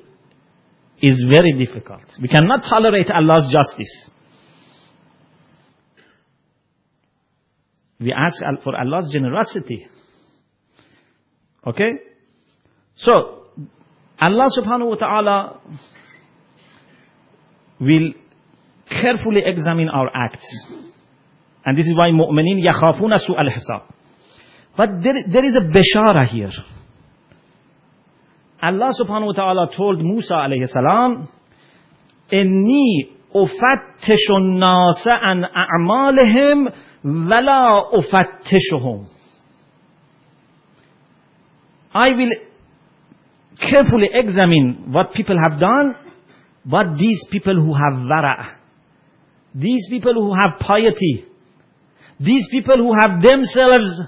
[1.01, 2.03] is very difficult.
[2.21, 4.11] We cannot tolerate Allah's justice.
[8.01, 9.87] We ask for Allah's generosity.
[11.67, 11.91] Okay?
[12.97, 13.47] So,
[14.21, 15.61] Allah subhanahu wa ta'ala
[17.81, 18.13] will
[18.89, 20.47] carefully examine our acts.
[21.66, 23.84] And this is why mu'minin yakhafuna su'al hisab.
[24.76, 26.50] But there, there is a bashara here.
[28.62, 31.28] Allah subhanahu wa ta'ala told Musa alayhi salam,
[32.34, 36.68] إني أفتش الناس عن أعمالهم
[37.06, 39.06] ولا أفتشهم.
[41.94, 42.32] I will
[43.60, 45.96] carefully examine what people have done,
[46.66, 48.58] but these people who have vara,
[49.54, 51.26] these people who have piety,
[52.19, 54.03] these people who have themselves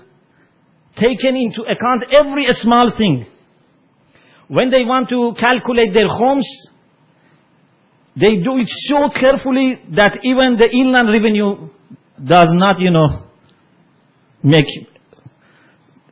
[0.97, 3.27] taken into account every small thing,
[4.49, 6.47] when they want to calculate their khums,
[8.17, 11.69] they do it so carefully that even the inland revenue
[12.17, 13.27] does not, you know,
[14.43, 14.67] make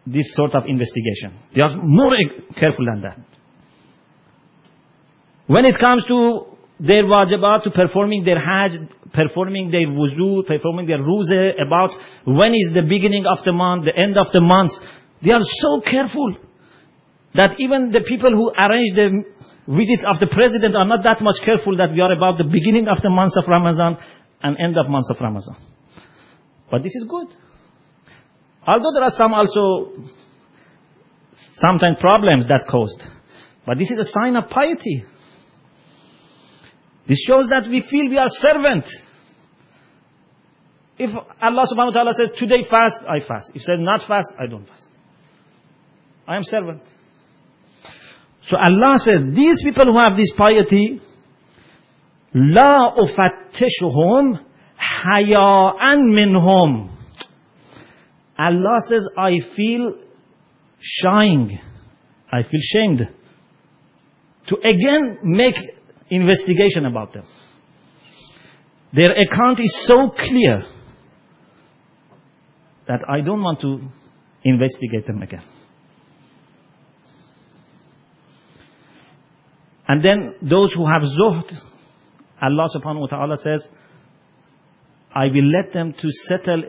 [0.06, 1.36] this sort of investigation.
[1.54, 2.12] They are more
[2.58, 3.18] careful than that.
[5.46, 8.72] When it comes to their wajibat, to performing their hajj,
[9.12, 11.90] performing their wuzu, performing their ruze, about
[12.24, 14.72] when is the beginning of the month, the end of the month,
[15.24, 16.36] they are so careful
[17.34, 19.24] that even the people who arrange the
[19.68, 22.88] visits of the president are not that much careful that we are about the beginning
[22.88, 23.96] of the month of Ramadan
[24.42, 25.56] and end of month of Ramadan.
[26.70, 27.28] But this is good.
[28.66, 29.92] Although there are some also
[31.56, 33.02] sometimes problems that caused.
[33.64, 35.04] But this is a sign of piety.
[37.07, 38.85] This shows that we feel we are servant.
[40.97, 41.09] If
[41.41, 43.51] Allah subhanahu wa ta'ala says, today fast, I fast.
[43.55, 44.85] If said not fast, I don't fast.
[46.27, 46.83] I am servant.
[48.43, 51.01] So Allah says, these people who have this piety,
[52.33, 54.39] لا افتشهم
[54.77, 56.89] حیاء منهم
[58.37, 59.95] Allah says I feel
[60.79, 61.59] shying
[62.31, 63.09] I feel shamed
[64.47, 65.55] to again make
[66.10, 67.24] investigation about them
[68.92, 70.64] their account is so clear
[72.88, 73.80] that I don't want to
[74.44, 75.42] investigate them again
[79.88, 81.52] And then those who have zuhd,
[82.42, 83.66] Allah subhanahu wa ta'ala says,
[85.14, 86.62] I will let them to settle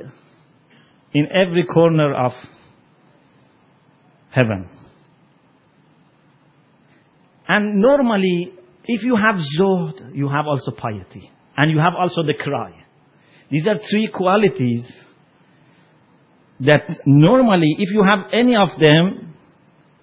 [1.14, 2.32] in every corner of
[4.30, 4.70] heaven.
[7.48, 8.54] And normally,
[8.88, 11.30] if you have zuhd, you have also piety.
[11.58, 12.86] And you have also the cry.
[13.52, 14.90] These are three qualities
[16.62, 19.36] that normally, if you have any of them,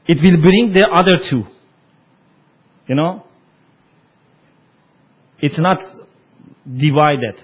[0.06, 1.44] it will bring the other two.
[2.86, 3.24] You know?
[5.38, 5.78] It's not
[6.66, 7.40] divided.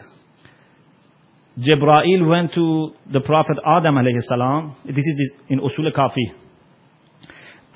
[1.58, 4.76] Jibreel went to the Prophet Adam alayhi salam.
[4.84, 6.34] This is in Usul Kafi.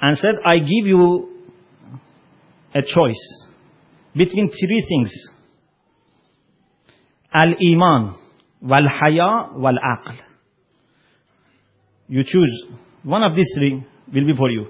[0.01, 1.31] And said, I give you
[2.75, 3.45] a choice
[4.15, 5.13] between three things.
[7.33, 8.15] Al-Iman,
[8.63, 10.19] Wal-Haya, Wal-Aql.
[12.09, 12.67] You choose.
[13.03, 14.67] One of these three will be for you.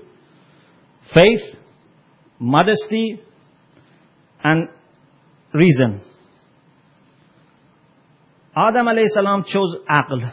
[1.13, 1.59] Faith,
[2.39, 3.21] modesty,
[4.43, 4.69] and
[5.53, 6.01] reason.
[8.57, 10.33] Adam alayhi salam chose aql.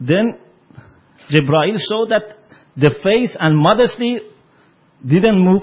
[0.00, 0.38] Then
[1.30, 2.22] Jibreel saw that
[2.76, 4.20] the faith and modesty
[5.04, 5.62] didn't move.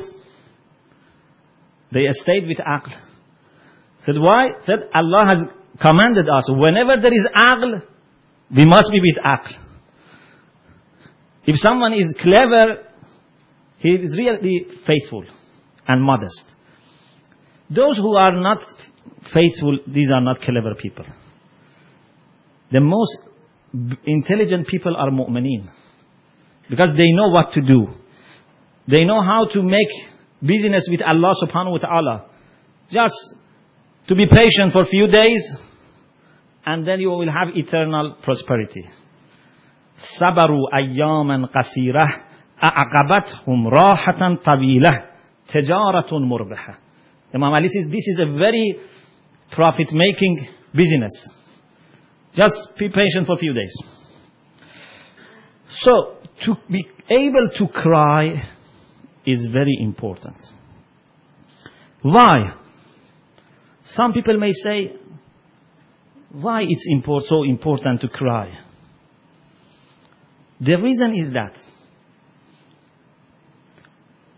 [1.92, 2.92] They stayed with aql.
[4.06, 4.52] Said why?
[4.66, 5.48] Said Allah has
[5.82, 7.84] commanded us, whenever there is aql,
[8.56, 9.54] we must be with aql.
[11.46, 12.84] If someone is clever,
[13.78, 15.26] he is really faithful
[15.88, 16.46] and modest.
[17.70, 18.60] Those who are not
[19.34, 21.06] faithful, these are not clever people.
[22.72, 23.18] The most
[24.06, 25.68] intelligent people are mu'mineen.
[26.70, 27.88] Because they know what to do.
[28.87, 29.89] They know how to make
[30.41, 32.27] business with Allah subhanahu wa ta'ala.
[32.91, 33.15] Just
[34.09, 35.45] to be patient for a few days,
[36.65, 38.85] and then you will have eternal prosperity.
[40.21, 42.09] صبروا أياما قصيرة
[42.65, 45.05] أعقبتهم راحة طويلة
[45.49, 46.79] تجارة مربحة
[47.35, 48.79] Imam Ali says this is a very
[49.53, 51.11] profit making business.
[52.35, 53.73] Just be patient for a few days.
[55.81, 58.49] So, to be able to cry
[59.26, 60.38] is very important.
[62.02, 62.56] Why?
[63.86, 64.96] Some people may say,
[66.32, 68.58] why it's import, so important to cry?
[70.60, 71.54] The reason is that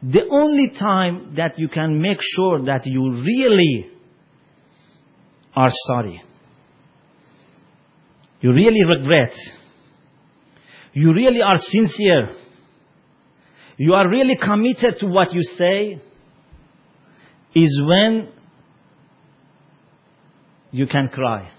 [0.02, 3.88] the only time that you can make sure that you really
[5.56, 6.22] are sorry,
[8.42, 9.34] you really regret,
[10.94, 12.30] you really are sincere,
[13.78, 16.02] you are really committed to what you say,
[17.54, 18.30] is when
[20.72, 21.50] you can cry.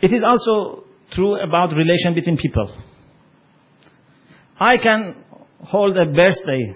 [0.00, 2.74] It is also true about relation between people.
[4.58, 5.24] I can
[5.60, 6.74] hold a birthday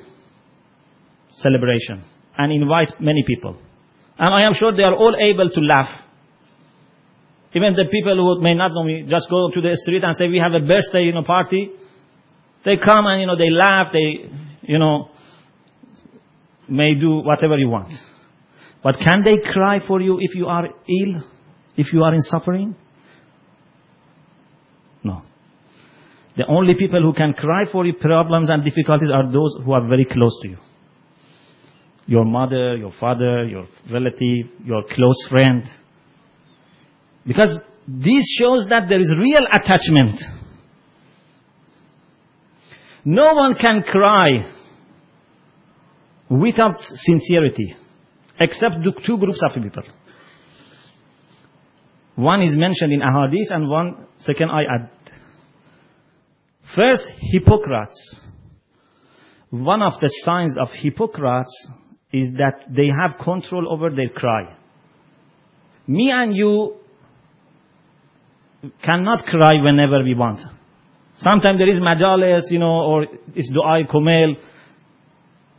[1.32, 2.04] celebration
[2.38, 3.56] and invite many people.
[4.18, 6.02] And I am sure they are all able to laugh.
[7.54, 10.28] Even the people who may not know me just go to the street and say,
[10.28, 11.70] we have a birthday, you know, party.
[12.66, 14.28] They come and, you know, they laugh, they,
[14.62, 15.08] you know,
[16.68, 17.92] may do whatever you want.
[18.82, 21.22] But can they cry for you if you are ill?
[21.76, 22.74] If you are in suffering?
[25.04, 25.22] No.
[26.36, 29.86] The only people who can cry for your problems and difficulties are those who are
[29.86, 30.58] very close to you.
[32.06, 35.62] Your mother, your father, your relative, your close friend.
[37.24, 40.20] Because this shows that there is real attachment.
[43.08, 44.52] No one can cry
[46.28, 47.76] without sincerity,
[48.40, 48.74] except
[49.06, 49.84] two groups of people.
[52.16, 54.90] One is mentioned in Ahadith and one second I add
[56.74, 58.26] First, hypocrites.
[59.50, 61.68] One of the signs of hypocrites
[62.12, 64.56] is that they have control over their cry.
[65.86, 66.74] Me and you
[68.82, 70.40] cannot cry whenever we want.
[71.18, 74.34] Sometimes there is majalis, you know, or it's du'a Kumayl.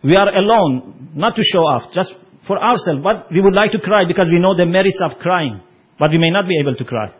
[0.03, 2.13] We are alone, not to show off, just
[2.47, 3.01] for ourselves.
[3.03, 5.61] But we would like to cry because we know the merits of crying.
[5.99, 7.13] But we may not be able to cry.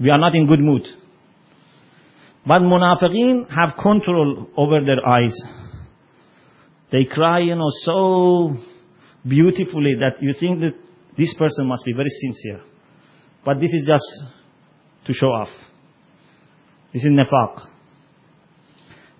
[0.00, 0.82] We are not in good mood.
[2.44, 5.34] But munafiqeen have control over their eyes.
[6.90, 8.56] They cry, you know, so
[9.26, 10.74] beautifully that you think that
[11.16, 12.60] this person must be very sincere.
[13.44, 14.04] But this is just
[15.06, 15.48] to show off.
[16.92, 17.75] This is nefaq.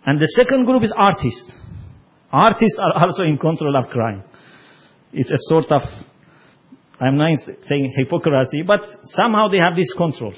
[0.07, 1.53] And the second group is artists.
[2.33, 4.23] Artists are also in control of crime.
[5.13, 5.83] It's a sort of,
[7.01, 8.81] I'm not saying hypocrisy, but
[9.17, 10.35] somehow they have this control.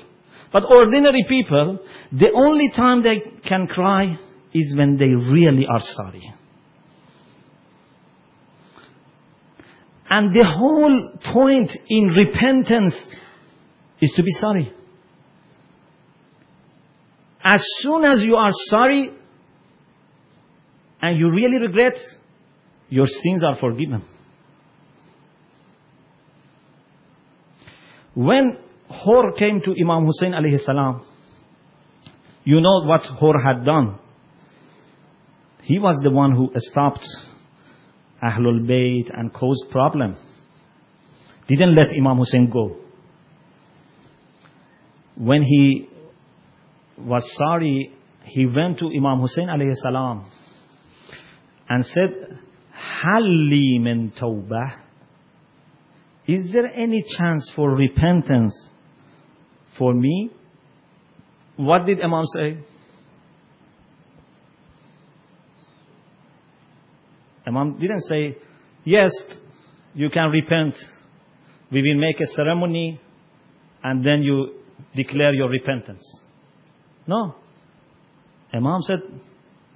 [0.53, 4.19] But ordinary people, the only time they can cry
[4.55, 6.33] is when they really are sorry.
[10.09, 13.16] And the whole point in repentance
[14.01, 14.73] is to be sorry.
[17.45, 19.18] As soon as you are sorry
[21.01, 21.94] and you really regret,
[22.88, 24.05] your sins are forgiven.
[28.14, 31.07] When Hor came to Imam Hussein alayhi salam,
[32.44, 33.99] you know what Hor had done.
[35.62, 37.07] He was the one who stopped
[38.22, 40.16] Ahlul Bayt and caused problem.
[41.46, 42.76] Didn't let Imam Hussein go.
[45.16, 45.88] When he
[46.99, 47.92] was sorry,
[48.24, 50.26] he went to Imam Hussein alayhi salam
[51.69, 52.39] and said,
[52.73, 54.83] Halli min tawbah.
[56.27, 58.55] Is there any chance for repentance
[59.79, 60.31] for me?
[61.57, 62.59] What did Imam say?
[67.47, 68.37] Imam didn't say,
[68.85, 69.11] yes,
[69.95, 70.75] you can repent.
[71.73, 73.01] We will make a ceremony
[73.83, 74.55] and then you
[74.95, 76.05] declare your repentance.
[77.07, 77.37] No.
[78.53, 79.01] Imam said,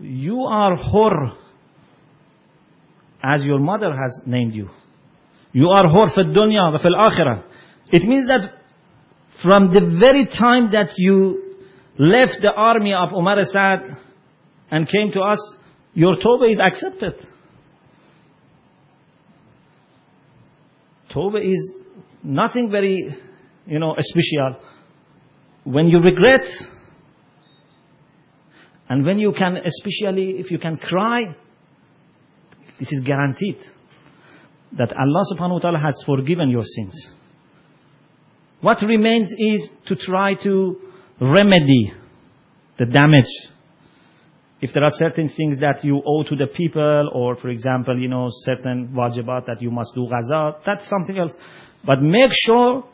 [0.01, 1.33] you are hur
[3.23, 4.69] as your mother has named you.
[5.53, 7.45] You are hur fi dunya wa fil akhirah.
[7.91, 8.51] It means that
[9.43, 11.57] from the very time that you
[11.99, 13.97] left the army of Umar Asad
[14.71, 15.55] and came to us,
[15.95, 17.15] your tawbah is accepted.
[21.15, 21.75] Tawbah is
[22.23, 23.15] nothing very,
[23.67, 24.57] you know, special.
[25.65, 26.45] When you regret,
[28.89, 31.37] and when you can, especially if you can cry,
[32.79, 33.59] this is guaranteed
[34.77, 37.11] that Allah subhanahu wa ta'ala has forgiven your sins.
[38.61, 40.77] What remains is to try to
[41.21, 41.93] remedy
[42.79, 43.51] the damage.
[44.61, 48.09] If there are certain things that you owe to the people, or for example, you
[48.09, 51.33] know, certain wajibat that you must do ghaza, that's something else.
[51.85, 52.85] But make sure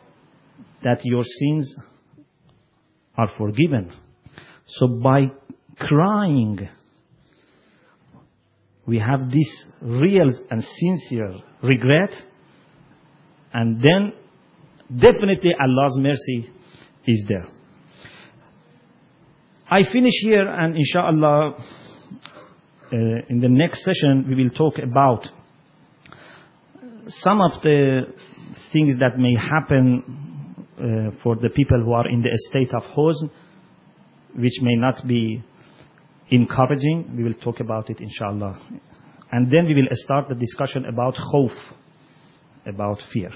[0.83, 1.77] that your sins
[3.17, 3.93] are forgiven.
[4.67, 5.27] So by
[5.79, 6.69] crying,
[8.89, 12.11] we have this real and sincere regret,
[13.53, 14.13] and then
[14.91, 16.51] definitely Allah's mercy
[17.07, 17.47] is there.
[19.71, 21.57] I finish here and inshallah
[22.91, 22.97] uh,
[23.29, 25.27] in the next session we will talk about
[27.09, 28.05] some of the
[28.73, 33.31] things that may happen uh, for the people who are in the state of huzn
[34.37, 35.45] which may not be
[36.31, 37.15] encouraging.
[37.17, 38.61] We will talk about it inshallah.
[39.31, 41.55] And then we will start the discussion about khawf,
[42.67, 43.31] about fear.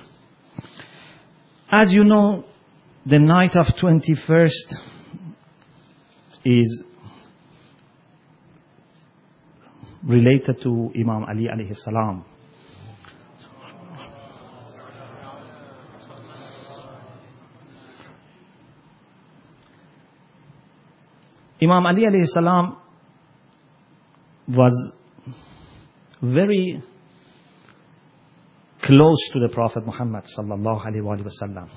[1.70, 2.45] As you know,
[3.05, 4.49] the night of 21st
[6.45, 6.84] is
[10.05, 12.24] related to Imam Ali alayhi salam.
[21.62, 22.82] Imam Ali alayhi salam
[24.49, 24.93] was
[26.22, 26.82] very
[28.82, 31.68] close to the Prophet Muhammad sallallahu alaihi wasallam.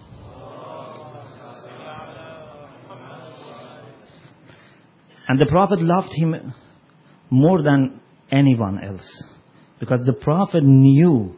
[5.28, 6.54] And the Prophet loved him
[7.30, 8.00] more than
[8.32, 9.24] anyone else
[9.80, 11.36] because the Prophet knew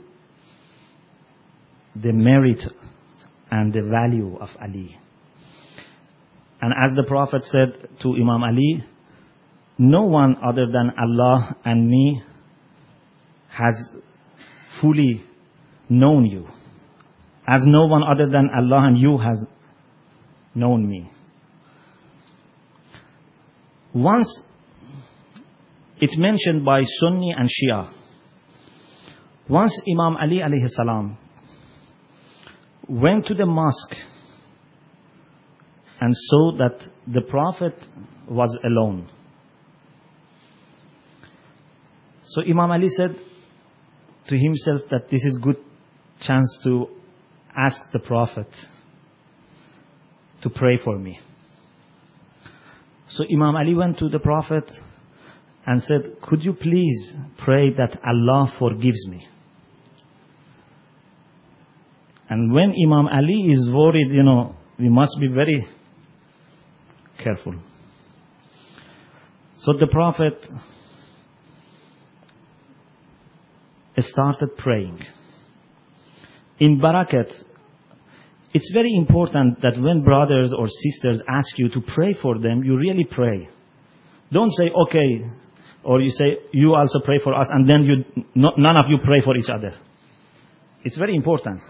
[1.95, 2.59] the merit
[3.49, 4.97] and the value of Ali.
[6.61, 8.84] And as the Prophet said to Imam Ali,
[9.78, 12.21] no one other than Allah and me
[13.49, 13.75] has
[14.82, 15.23] fully
[15.89, 16.47] known you,
[17.47, 19.43] as no one other than Allah and you has
[20.55, 21.09] known me.
[23.93, 24.43] Once
[25.99, 27.91] it's mentioned by Sunni and Shia.
[29.49, 31.17] Once Imam Ali alayhi salam
[32.88, 33.95] went to the mosque
[35.99, 37.73] and saw that the Prophet
[38.30, 39.09] was alone.
[42.28, 43.15] So Imam Ali said
[44.28, 45.57] to himself that this is good
[46.19, 46.88] chance to
[47.55, 48.47] ask the Prophet
[50.43, 51.19] to pray for me.
[53.09, 54.69] So Imam Ali went to the Prophet
[55.65, 59.25] and said, could you please pray that Allah forgives me?
[62.30, 65.65] And when Imam Ali is worried, you know, we must be very
[67.23, 67.55] careful.
[69.59, 70.45] So the Prophet
[73.98, 75.00] started praying.
[76.60, 77.32] In Barakat,
[78.54, 82.78] it's very important that when brothers or sisters ask you to pray for them, you
[82.78, 83.50] really pray.
[84.32, 85.30] Don't say, okay,
[85.84, 89.22] or you say, you also pray for us, and then you, none of you pray
[89.22, 89.74] for each other.
[90.84, 91.62] It's very important.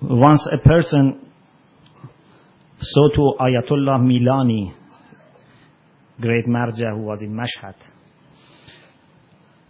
[0.00, 1.28] Once a person
[2.80, 4.72] saw to Ayatollah Milani,
[6.20, 7.74] great marja who was in Mashhad,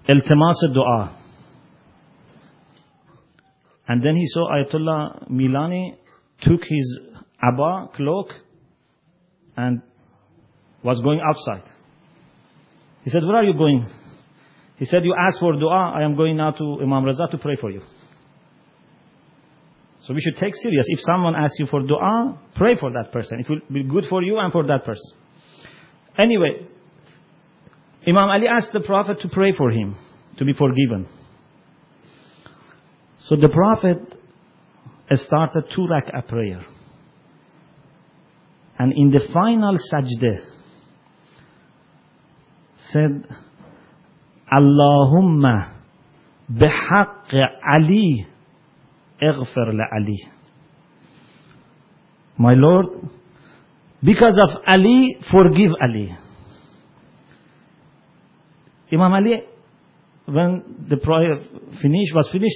[0.09, 1.17] Iltimas dua.
[3.87, 5.97] And then he saw Ayatollah Milani
[6.41, 7.01] took his
[7.43, 8.29] abba cloak
[9.57, 9.83] and
[10.83, 11.69] was going outside.
[13.03, 13.87] He said, where are you going?
[14.77, 17.57] He said, you asked for dua, I am going now to Imam Raza to pray
[17.57, 17.83] for you.
[20.01, 20.87] So we should take serious.
[20.89, 23.41] If someone asks you for dua, pray for that person.
[23.41, 25.17] It will be good for you and for that person.
[26.17, 26.68] Anyway,
[28.08, 29.96] Imam Ali asked the Prophet to pray for him,
[30.38, 31.08] to be forgiven.
[33.28, 34.00] So the Prophet
[35.12, 36.66] started two rak'ah prayer.
[38.78, 40.46] And in the final sajdah,
[42.92, 43.26] said,
[44.52, 45.78] Allahumma
[46.52, 47.34] bihaq
[47.74, 48.28] Ali
[49.22, 50.18] اغفر لعلی
[52.38, 52.88] My Lord,
[54.04, 56.18] because of Ali, forgive Ali.
[58.93, 59.43] Imam Ali,
[60.27, 61.39] when the prayer
[61.83, 62.55] finished, was finished,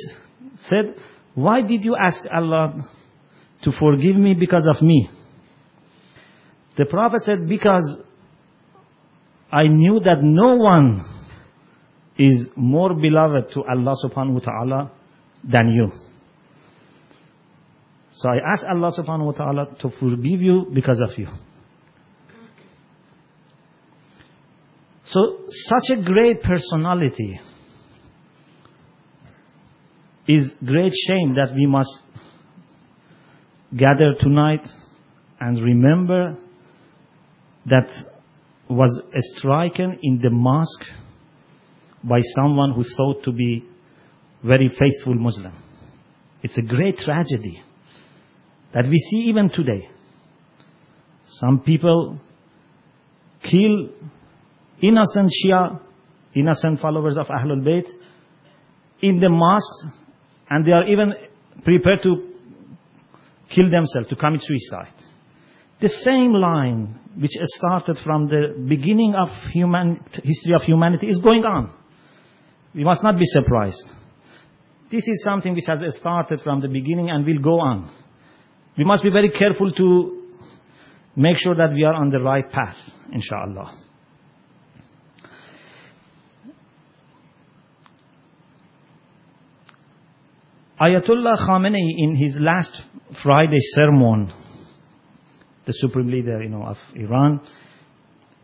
[0.69, 0.95] said,
[1.35, 2.75] why did you ask Allah
[3.63, 5.09] to forgive me because of me?
[6.77, 8.01] The Prophet said, because
[9.51, 11.05] I knew that no one
[12.19, 14.91] is more beloved to Allah subhanahu wa ta'ala
[15.45, 15.91] than you.
[18.15, 21.29] So I ask Allah subhanahu wa ta'ala to forgive you because of you.
[25.13, 25.37] So
[25.69, 27.39] such a great personality
[30.27, 31.91] is great shame that we must
[33.77, 34.67] gather tonight
[35.39, 36.39] and remember
[37.67, 37.89] that
[38.71, 39.03] was
[39.37, 40.85] stricken in the mosque
[42.03, 43.65] by someone who thought to be
[44.43, 45.53] very faithful Muslim.
[46.43, 47.63] It's a great tragedy
[48.73, 49.91] that we see even today.
[51.27, 52.19] Some people
[53.43, 53.91] kill
[54.83, 55.81] innocent Shia,
[56.35, 57.87] innocent followers of Ahlul Bayt
[59.01, 59.85] in the mosques
[60.51, 61.15] and they are even
[61.65, 62.29] prepared to
[63.55, 64.93] kill themselves, to commit suicide.
[65.81, 71.45] The same line which started from the beginning of human history of humanity is going
[71.45, 71.73] on.
[72.75, 73.85] We must not be surprised.
[74.91, 77.91] This is something which has started from the beginning and will go on.
[78.77, 80.23] We must be very careful to
[81.17, 82.77] make sure that we are on the right path,
[83.13, 83.77] inshallah.
[90.83, 92.83] Ayatollah Khamenei in his last
[93.23, 94.33] Friday sermon,
[95.65, 97.41] the supreme leader, you know, of Iran,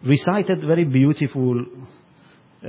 [0.06, 1.60] recited very beautiful
[2.62, 2.68] uh,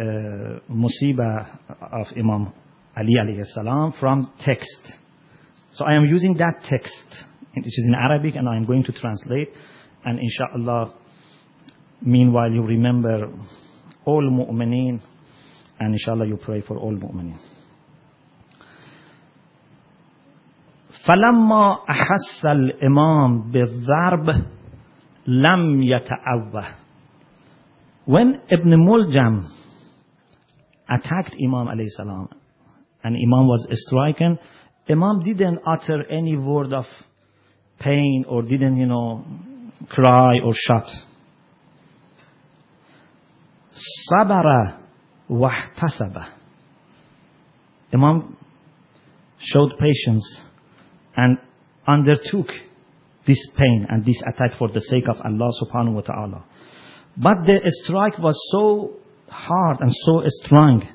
[0.72, 1.60] musibah
[2.02, 2.52] of Imam
[2.98, 4.82] Ali alayhi salam from text.
[5.70, 7.06] So I am using that text
[7.56, 9.50] which is in Arabic, and I am going to translate.
[10.04, 10.96] And inshallah,
[12.02, 13.32] meanwhile, you remember
[14.04, 15.00] all mu'mineen,
[15.80, 17.38] and inshallah, you pray for all mu'mineen.
[21.07, 24.45] فلما أحس الإمام بالضرب
[25.27, 26.65] لم يتأوه
[28.07, 29.49] When Ibn Muljam
[30.89, 32.29] attacked Imam alayhi salam
[33.03, 34.39] and Imam was stricken,
[34.89, 36.85] Imam didn't utter any word of
[37.81, 39.25] pain or didn't, you know,
[39.89, 40.89] cry or shout.
[44.13, 44.81] Sabara
[45.31, 46.29] wahtasaba.
[47.93, 48.37] Imam
[49.39, 50.43] showed patience
[51.19, 51.39] and
[51.87, 52.49] undertook
[53.27, 56.45] this pain and this attack for the sake of Allah subhanahu wa ta'ala.
[57.17, 58.97] But the strike was so
[59.29, 60.89] hard and so strong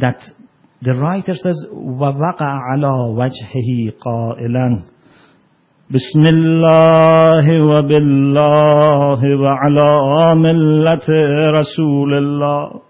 [0.00, 0.20] that
[0.82, 4.98] the writer says, وَوَقَعَ عَلَى وَجْهِهِ قَائِلًا
[5.90, 9.92] بسم الله وبالله وعلى
[10.36, 11.08] ملة
[11.58, 12.80] رسول الله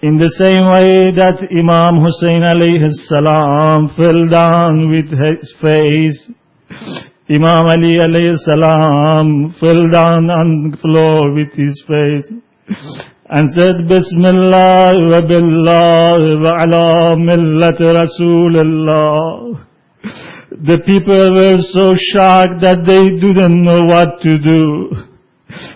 [0.00, 6.30] in the same way that Imam Hussein alayhi salam fell down with his face
[7.30, 12.26] Imam Ali alayhi salam fell down on the floor with his face
[13.28, 19.66] and said, Bismillah wa billah wa ala millat Rasulullah.
[20.52, 25.07] The people were so shocked that they didn't know what to do.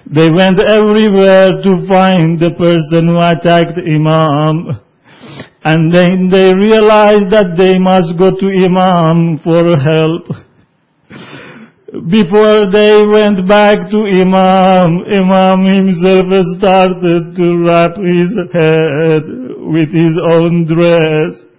[0.06, 4.80] They went everywhere to find the person who attacked Imam.
[5.64, 10.28] And then they realized that they must go to Imam for help.
[12.10, 19.22] Before they went back to Imam, Imam himself started to wrap his head
[19.72, 21.52] with his own dress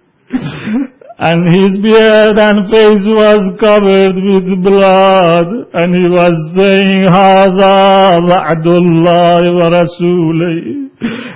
[1.19, 8.67] and his beard and face was covered with blood, and he was saying, هذا وعد
[8.67, 10.89] الله ورسوله.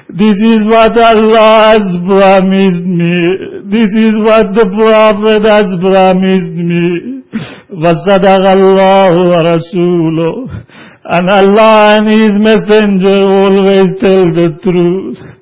[0.09, 3.17] This is what Allah has promised me.
[3.67, 7.23] This is what the Prophet has promised me.
[7.71, 10.65] وصدق الله ورسوله.
[11.05, 15.36] And Allah and His Messenger always tell the truth.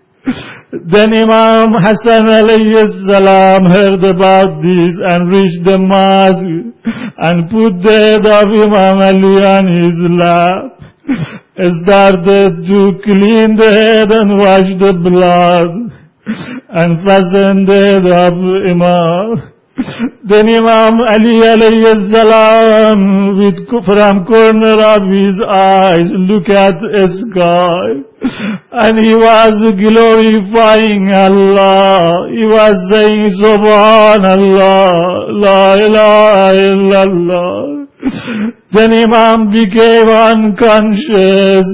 [0.73, 6.75] Then Imam Hassan alayhi salam heard about this and reached the mosque
[7.19, 10.77] and put the head of Imam Ali on his lap.
[11.83, 15.73] Started to clean the head and wash the blood
[16.69, 18.35] and fasten the head of
[18.75, 19.56] Imam.
[20.25, 28.07] Then Imam Ali alayhi salam with from corner of his eyes look at the sky
[28.73, 32.25] and he was glorifying Allah.
[32.33, 34.89] He was saying Subhanallah,
[35.45, 37.87] La ilaha illallah.
[38.73, 41.69] Then Imam became unconscious.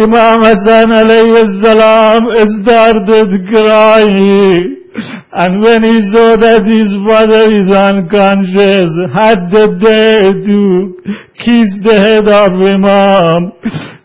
[0.00, 2.24] Imam Hassan alayhi salam
[2.62, 4.81] started crying.
[4.94, 10.60] And when he saw that his father is unconscious, had the dare to
[11.40, 13.56] kiss the head of Imam.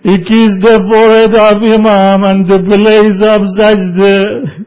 [0.08, 4.64] He kissed the forehead of Imam and the place of sajda.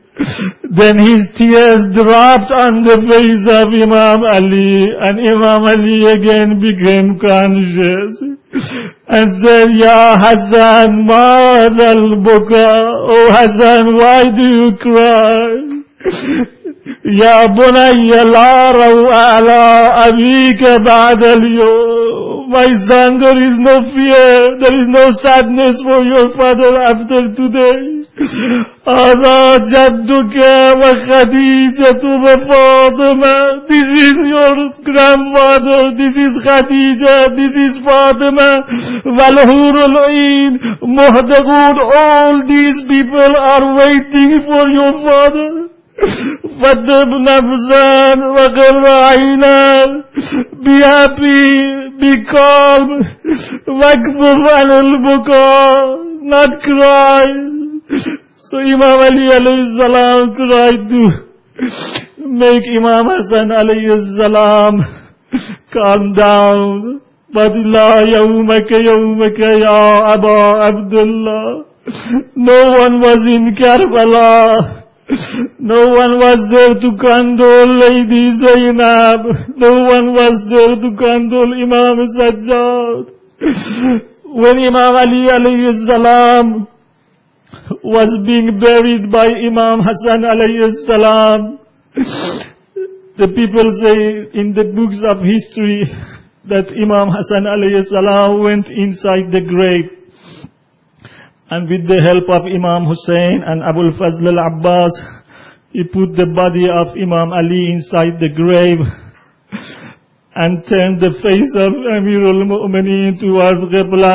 [0.68, 7.16] Then his tears dropped on the face of Imam Ali and Imam Ali again became
[7.18, 8.21] conscious
[9.09, 12.68] and said, Ya Hassan, ma al-buka?
[13.33, 15.80] Hassan, why do you cry?
[17.06, 19.64] يا بني لا روء على
[20.08, 26.30] أبيك بعد اليوم My son, there is no fear, there is no sadness for your
[26.38, 28.06] father after today.
[28.88, 30.36] هذا جدك
[30.82, 34.56] وخديجة وفاطمة This is your
[34.89, 38.62] grandfather, this is Khadija, this is Fatima,
[39.06, 45.66] والحور العين, محدقون, all these people are waiting for your father.
[46.62, 49.86] فدب نفسا وقر عينا
[50.66, 51.45] be happy
[51.99, 52.88] be calm
[53.68, 55.97] واكفف عن البكاء
[56.34, 57.26] not cry
[58.49, 61.03] so Imam Ali alayhi salam tried to
[62.43, 64.74] make Imam Hassan alayhi salam
[65.76, 67.01] calm down
[67.34, 71.66] but لا يومك يومك يا أبا عبد الله
[72.36, 74.32] no one was in Karbala
[75.59, 79.21] no one was there to condole Lady Zainab.
[79.57, 83.11] No one was there to condole Imam Sajjad.
[84.31, 86.69] When Imam Ali alayhi salam
[87.83, 91.59] was being buried by Imam Hassan alayhi salam,
[93.19, 95.91] the people say in the books of history
[96.47, 99.99] that Imam Hassan alayhi salam went inside the grave
[101.51, 104.94] and with the help of Imam Hussein and Abul Fazl al-Abbas,
[105.74, 108.78] he put the body of Imam Ali inside the grave
[110.34, 114.14] and turned the face of Amir al-Mu'mineen towards Qibla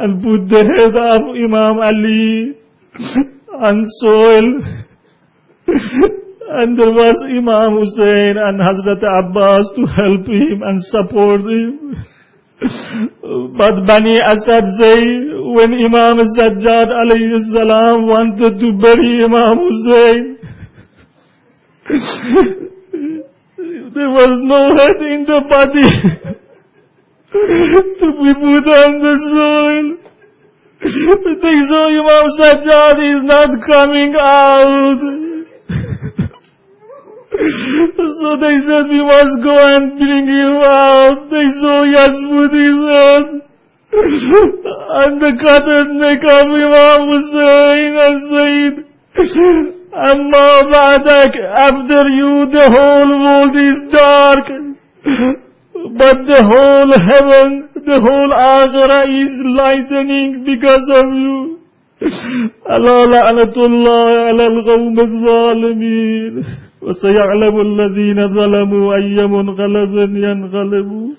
[0.00, 2.56] and put the head of Imam Ali
[3.52, 4.48] on soil.
[6.56, 12.00] and there was Imam Hussein and Hazrat Abbas to help him and support him.
[13.60, 20.38] But Bani Asad say, when Imam Sajjad alayhi salam wanted to bury Imam Hussein,
[23.94, 25.86] there was no head in the body
[28.00, 29.86] to be put on the soil.
[31.42, 35.26] They saw Imam Sajjad is not coming out.
[37.36, 41.28] So they said, we must go and bring him out.
[41.28, 43.45] They saw Yasmud his head.
[46.02, 48.74] Neck of Imam Hussein and said,
[49.96, 54.46] Amma Ba'dak, after you the whole world is dark.
[55.96, 61.56] But the whole heaven, the whole akhirah is lightening because of you.
[62.70, 66.44] ألا لعنة الله على القوم الظالمين
[66.82, 71.16] وسيعلم الذين ظلموا أي منقلب ينقلبون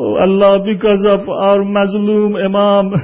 [0.00, 2.94] Oh Allah, because of our Mazlum Imam,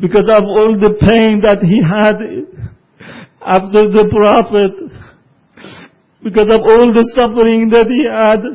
[0.00, 2.22] because of all the pain that he had
[3.42, 4.78] after the Prophet,
[6.22, 8.46] because of all the suffering that he had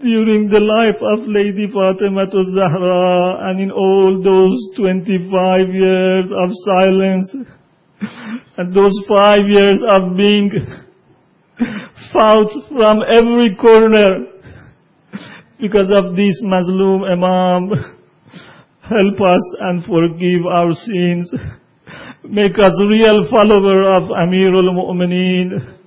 [0.00, 7.34] during the life of Lady Fatima Zahra and in all those 25 years of silence
[8.58, 10.52] and those five years of being
[12.12, 14.33] fought from every corner
[15.64, 17.72] because of this Mazlum Imam.
[18.84, 21.32] Help us and forgive our sins.
[22.22, 25.80] Make us real follower of Amirul Mu'mineen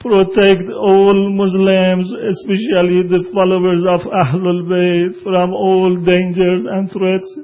[0.00, 7.38] protect all Muslims, especially the followers of Ahlul Bayt from all dangers and threats.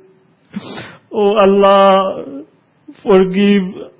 [1.10, 2.44] Oh Allah,
[3.02, 3.90] forgive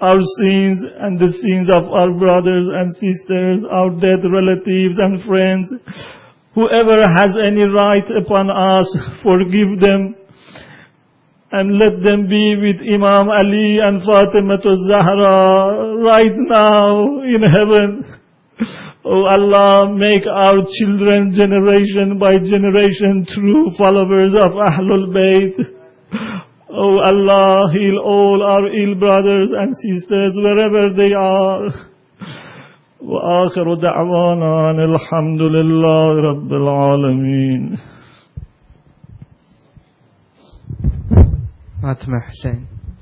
[0.00, 5.68] our sins and the sins of our brothers and sisters, our dead relatives and friends.
[6.54, 8.88] Whoever has any right upon us,
[9.22, 10.16] forgive them
[11.52, 18.18] and let them be with Imam Ali and Fatima Zahra right now in heaven.
[19.04, 25.54] Oh Allah, make our children generation by generation true followers of Ahlul Bayt.
[26.68, 31.89] Oh Allah, heal all our ill brothers and sisters wherever they are.
[33.02, 37.76] وآخر دعوانا أن الحمد لله رب العالمين.
[41.82, 42.79] فاطمة حسين.